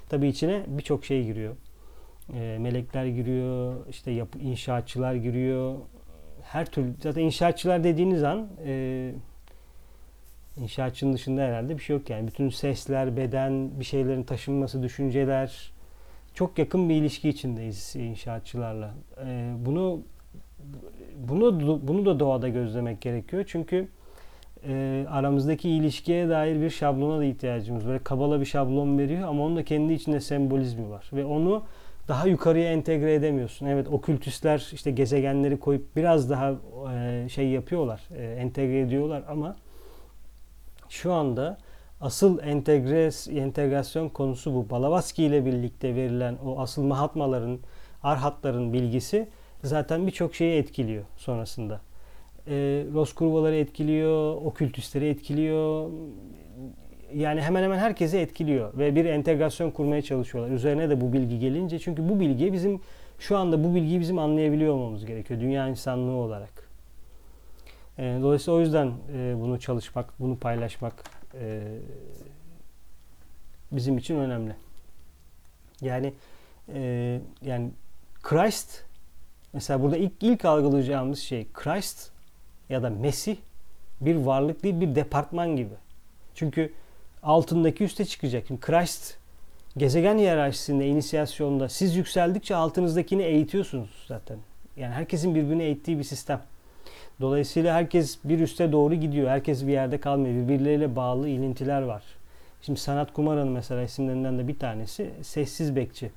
tabii 0.09 0.27
içine 0.27 0.63
birçok 0.67 1.05
şey 1.05 1.25
giriyor. 1.25 1.55
E, 2.33 2.57
melekler 2.59 3.05
giriyor, 3.05 3.75
işte 3.89 4.11
yapı, 4.11 4.39
inşaatçılar 4.39 5.15
giriyor. 5.15 5.75
Her 6.43 6.65
türlü 6.65 6.93
zaten 7.03 7.21
inşaatçılar 7.21 7.83
dediğiniz 7.83 8.23
an 8.23 8.47
e, 8.65 9.11
İnşaatçının 10.57 11.13
dışında 11.13 11.41
herhalde 11.41 11.77
bir 11.77 11.83
şey 11.83 11.95
yok 11.95 12.09
yani. 12.09 12.27
Bütün 12.27 12.49
sesler, 12.49 13.17
beden, 13.17 13.79
bir 13.79 13.85
şeylerin 13.85 14.23
taşınması, 14.23 14.83
düşünceler 14.83 15.71
çok 16.33 16.59
yakın 16.59 16.89
bir 16.89 16.95
ilişki 16.95 17.29
içindeyiz 17.29 17.95
inşaatçılarla. 17.95 18.93
Ee, 19.25 19.53
bunu 19.65 20.01
bunu 21.29 21.79
bunu 21.87 22.05
da 22.05 22.19
doğada 22.19 22.49
gözlemek 22.49 23.01
gerekiyor. 23.01 23.43
Çünkü 23.47 23.87
e, 24.67 25.05
aramızdaki 25.09 25.69
ilişkiye 25.69 26.29
dair 26.29 26.61
bir 26.61 26.69
şablona 26.69 27.19
da 27.19 27.25
ihtiyacımız. 27.25 27.87
Böyle 27.87 27.99
kabala 27.99 28.39
bir 28.39 28.45
şablon 28.45 28.97
veriyor 28.97 29.27
ama 29.27 29.43
onun 29.43 29.55
da 29.55 29.63
kendi 29.63 29.93
içinde 29.93 30.19
sembolizmi 30.19 30.89
var 30.89 31.09
ve 31.13 31.25
onu 31.25 31.63
daha 32.07 32.27
yukarıya 32.27 32.71
entegre 32.71 33.13
edemiyorsun. 33.13 33.65
Evet 33.65 33.87
okültüsler 33.87 34.69
işte 34.73 34.91
gezegenleri 34.91 35.59
koyup 35.59 35.95
biraz 35.95 36.29
daha 36.29 36.53
e, 36.95 37.29
şey 37.29 37.49
yapıyorlar, 37.49 38.01
e, 38.17 38.23
entegre 38.23 38.79
ediyorlar 38.79 39.23
ama 39.29 39.55
şu 40.89 41.13
anda 41.13 41.57
asıl 42.01 42.39
entegres, 42.39 43.27
entegrasyon 43.27 44.09
konusu 44.09 44.53
bu. 44.53 44.69
Balavaski 44.69 45.23
ile 45.23 45.45
birlikte 45.45 45.95
verilen 45.95 46.37
o 46.45 46.59
asıl 46.59 46.83
mahatmaların, 46.83 47.59
arhatların 48.03 48.73
bilgisi 48.73 49.27
zaten 49.63 50.07
birçok 50.07 50.35
şeyi 50.35 50.59
etkiliyor 50.59 51.03
sonrasında. 51.17 51.81
E, 52.47 52.53
Roskurvaları 52.93 53.55
etkiliyor, 53.55 54.35
okültüsleri 54.35 55.07
etkiliyor. 55.07 55.89
Yani 57.13 57.41
hemen 57.41 57.63
hemen 57.63 57.77
herkese 57.77 58.19
etkiliyor 58.19 58.77
ve 58.77 58.95
bir 58.95 59.05
entegrasyon 59.05 59.71
kurmaya 59.71 60.01
çalışıyorlar. 60.01 60.51
Üzerine 60.51 60.89
de 60.89 61.01
bu 61.01 61.13
bilgi 61.13 61.39
gelince 61.39 61.79
çünkü 61.79 62.09
bu 62.09 62.19
bilgi 62.19 62.53
bizim 62.53 62.81
şu 63.19 63.37
anda 63.37 63.63
bu 63.63 63.75
bilgiyi 63.75 63.99
bizim 63.99 64.19
anlayabiliyor 64.19 64.73
olmamız 64.73 65.05
gerekiyor 65.05 65.39
dünya 65.39 65.67
insanlığı 65.67 66.15
olarak. 66.15 66.64
E, 67.97 68.19
dolayısıyla 68.21 68.57
o 68.57 68.61
yüzden 68.61 68.93
e, 69.13 69.35
bunu 69.39 69.59
çalışmak, 69.59 70.19
bunu 70.19 70.37
paylaşmak 70.37 70.93
e, 71.33 71.61
bizim 73.71 73.97
için 73.97 74.15
önemli. 74.15 74.55
Yani 75.81 76.13
e, 76.73 77.21
yani 77.41 77.71
Christ 78.21 78.83
mesela 79.53 79.81
burada 79.81 79.97
ilk 79.97 80.13
ilk 80.21 80.45
algılayacağımız 80.45 81.19
şey 81.19 81.47
Christ 81.53 82.11
ya 82.69 82.83
da 82.83 82.89
Mesih 82.89 83.37
bir 84.01 84.15
varlık 84.15 84.63
değil 84.63 84.81
bir 84.81 84.95
departman 84.95 85.55
gibi. 85.55 85.73
Çünkü 86.35 86.73
altındaki 87.23 87.83
üste 87.83 88.05
çıkacak. 88.05 88.43
Şimdi 88.47 88.61
Christ 88.61 89.17
gezegen 89.77 90.17
hiyerarşisinde, 90.17 90.87
inisiyasyonda 90.87 91.69
siz 91.69 91.95
yükseldikçe 91.95 92.55
altınızdakini 92.55 93.23
eğitiyorsunuz 93.23 94.05
zaten. 94.07 94.37
Yani 94.77 94.93
herkesin 94.93 95.35
birbirini 95.35 95.63
eğittiği 95.63 95.97
bir 95.97 96.03
sistem. 96.03 96.41
Dolayısıyla 97.21 97.75
herkes 97.75 98.17
bir 98.23 98.39
üste 98.39 98.71
doğru 98.71 98.95
gidiyor. 98.95 99.29
Herkes 99.29 99.67
bir 99.67 99.71
yerde 99.71 99.99
kalmıyor. 99.99 100.35
Birbirleriyle 100.35 100.95
bağlı 100.95 101.29
ilintiler 101.29 101.81
var. 101.81 102.03
Şimdi 102.61 102.79
Sanat 102.79 103.13
Kumaran'ın 103.13 103.51
mesela 103.51 103.83
isimlerinden 103.83 104.39
de 104.39 104.47
bir 104.47 104.59
tanesi 104.59 105.11
Sessiz 105.21 105.75
Bekçi. 105.75 106.11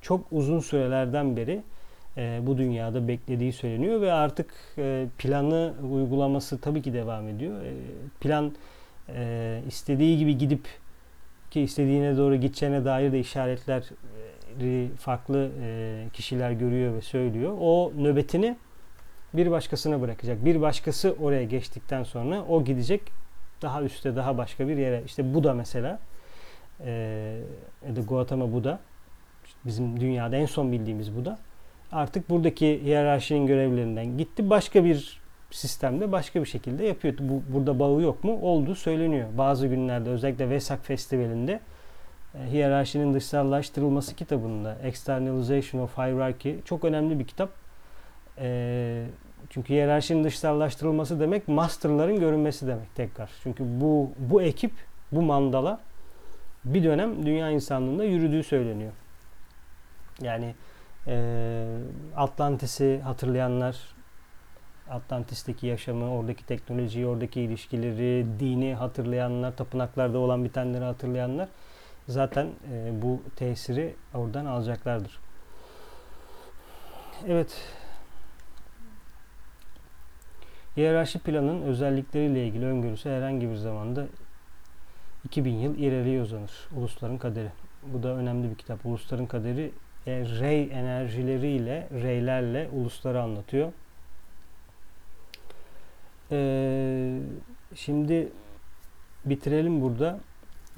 Çok 0.00 0.26
uzun 0.32 0.60
sürelerden 0.60 1.36
beri 1.36 1.62
e, 2.16 2.40
bu 2.42 2.58
dünyada 2.58 3.08
beklediği 3.08 3.52
söyleniyor 3.52 4.00
ve 4.00 4.12
artık 4.12 4.54
e, 4.78 5.06
planı 5.18 5.74
uygulaması 5.92 6.60
tabii 6.60 6.82
ki 6.82 6.92
devam 6.92 7.28
ediyor. 7.28 7.62
E, 7.62 7.72
plan 8.20 8.52
e, 9.08 9.60
istediği 9.68 10.18
gibi 10.18 10.38
gidip 10.38 10.68
ki 11.50 11.60
istediğine 11.60 12.16
doğru 12.16 12.36
gideceğine 12.36 12.84
dair 12.84 13.12
de 13.12 13.20
işaretler 13.20 13.84
farklı 14.98 15.50
e, 15.62 16.04
kişiler 16.12 16.50
görüyor 16.50 16.94
ve 16.94 17.00
söylüyor. 17.00 17.56
O 17.60 17.92
nöbetini 17.98 18.56
bir 19.34 19.50
başkasına 19.50 20.00
bırakacak. 20.00 20.44
Bir 20.44 20.60
başkası 20.60 21.16
oraya 21.20 21.44
geçtikten 21.44 22.02
sonra 22.02 22.44
o 22.48 22.64
gidecek 22.64 23.02
daha 23.62 23.82
üstte 23.82 24.16
daha 24.16 24.38
başka 24.38 24.68
bir 24.68 24.76
yere. 24.76 25.02
İşte 25.06 25.34
bu 25.34 25.44
da 25.44 25.54
mesela 25.54 25.98
e, 26.84 26.90
ya 27.88 27.96
da 27.96 28.00
Gautama 28.00 28.52
Buda 28.52 28.80
bizim 29.64 30.00
dünyada 30.00 30.36
en 30.36 30.46
son 30.46 30.72
bildiğimiz 30.72 31.16
Buda 31.16 31.38
artık 31.92 32.30
buradaki 32.30 32.82
hiyerarşinin 32.84 33.46
görevlerinden 33.46 34.18
gitti. 34.18 34.50
Başka 34.50 34.84
bir 34.84 35.20
sistemde 35.50 36.12
başka 36.12 36.40
bir 36.40 36.46
şekilde 36.46 36.84
yapıyor. 36.84 37.14
Bu, 37.18 37.42
burada 37.54 37.78
bağı 37.78 38.02
yok 38.02 38.24
mu? 38.24 38.38
Oldu 38.42 38.74
söyleniyor. 38.74 39.28
Bazı 39.38 39.66
günlerde 39.66 40.10
özellikle 40.10 40.50
Vesak 40.50 40.86
Festivali'nde 40.86 41.60
hiyerarşinin 42.50 43.14
dışsallaştırılması 43.14 44.14
kitabında 44.14 44.76
Externalization 44.82 45.80
of 45.82 45.98
Hierarchy 45.98 46.54
çok 46.64 46.84
önemli 46.84 47.18
bir 47.18 47.26
kitap. 47.26 47.50
E, 48.38 49.06
çünkü 49.50 49.74
hiyerarşinin 49.74 50.24
dışsallaştırılması 50.24 51.20
demek 51.20 51.48
masterların 51.48 52.20
görünmesi 52.20 52.66
demek 52.66 52.94
tekrar. 52.94 53.30
Çünkü 53.42 53.64
bu 53.80 54.10
bu 54.18 54.42
ekip, 54.42 54.72
bu 55.12 55.22
mandala 55.22 55.80
bir 56.64 56.84
dönem 56.84 57.26
dünya 57.26 57.50
insanlığında 57.50 58.04
yürüdüğü 58.04 58.42
söyleniyor. 58.42 58.92
Yani 60.20 60.54
e, 61.06 61.64
Atlantis'i 62.16 63.00
hatırlayanlar, 63.04 63.76
Atlantis'teki 64.90 65.66
yaşamı, 65.66 66.10
oradaki 66.10 66.46
teknolojiyi, 66.46 67.06
oradaki 67.06 67.40
ilişkileri, 67.40 68.26
dini 68.40 68.74
hatırlayanlar, 68.74 69.56
tapınaklarda 69.56 70.18
olan 70.18 70.44
bitenleri 70.44 70.84
hatırlayanlar 70.84 71.48
zaten 72.08 72.46
e, 72.72 73.02
bu 73.02 73.22
tesiri 73.36 73.94
oradan 74.14 74.46
alacaklardır. 74.46 75.18
Evet, 77.28 77.56
Hiyerarşi 80.76 81.18
planın 81.18 81.62
özellikleriyle 81.62 82.46
ilgili 82.46 82.66
öngörüsü 82.66 83.08
herhangi 83.08 83.50
bir 83.50 83.54
zamanda 83.54 84.06
2000 85.24 85.52
yıl 85.52 85.78
ileriye 85.78 86.22
uzanır. 86.22 86.68
Ulusların 86.76 87.18
Kaderi. 87.18 87.50
Bu 87.82 88.02
da 88.02 88.08
önemli 88.08 88.50
bir 88.50 88.54
kitap. 88.54 88.86
Ulusların 88.86 89.26
Kaderi 89.26 89.70
e, 90.06 90.12
rey 90.40 90.62
enerjileriyle, 90.72 91.88
reylerle 91.92 92.68
ulusları 92.72 93.22
anlatıyor. 93.22 93.72
Ee, 96.30 97.18
şimdi 97.74 98.28
bitirelim 99.24 99.80
burada. 99.80 100.20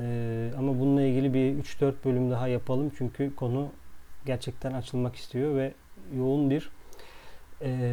Ee, 0.00 0.50
ama 0.58 0.78
bununla 0.78 1.02
ilgili 1.02 1.34
bir 1.34 1.64
3-4 1.64 1.94
bölüm 2.04 2.30
daha 2.30 2.48
yapalım. 2.48 2.92
Çünkü 2.98 3.36
konu 3.36 3.68
gerçekten 4.26 4.72
açılmak 4.72 5.16
istiyor 5.16 5.56
ve 5.56 5.72
yoğun 6.16 6.50
bir 6.50 6.70
e, 7.62 7.92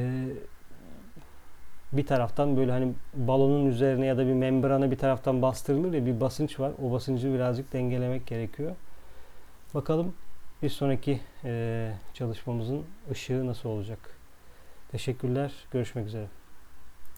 bir 1.94 2.06
taraftan 2.06 2.58
böyle 2.58 2.72
hani 2.72 2.94
balonun 3.14 3.66
üzerine 3.66 4.06
ya 4.06 4.18
da 4.18 4.28
bir 4.28 4.34
membrana 4.34 4.92
bir 4.92 4.98
taraftan 4.98 5.42
bastırılır 5.42 5.94
ya 5.94 6.06
bir 6.06 6.22
basınç 6.22 6.60
var. 6.60 6.72
O 6.84 6.92
basıncı 6.92 7.34
birazcık 7.34 7.74
dengelemek 7.74 8.28
gerekiyor. 8.28 8.76
Bakalım 9.74 10.14
bir 10.64 10.70
sonraki 10.70 11.20
e, 11.44 11.92
çalışmamızın 12.14 12.84
ışığı 13.12 13.48
nasıl 13.48 13.70
olacak. 13.70 14.00
Teşekkürler. 14.92 15.52
Görüşmek 15.72 16.08
üzere. 16.08 16.43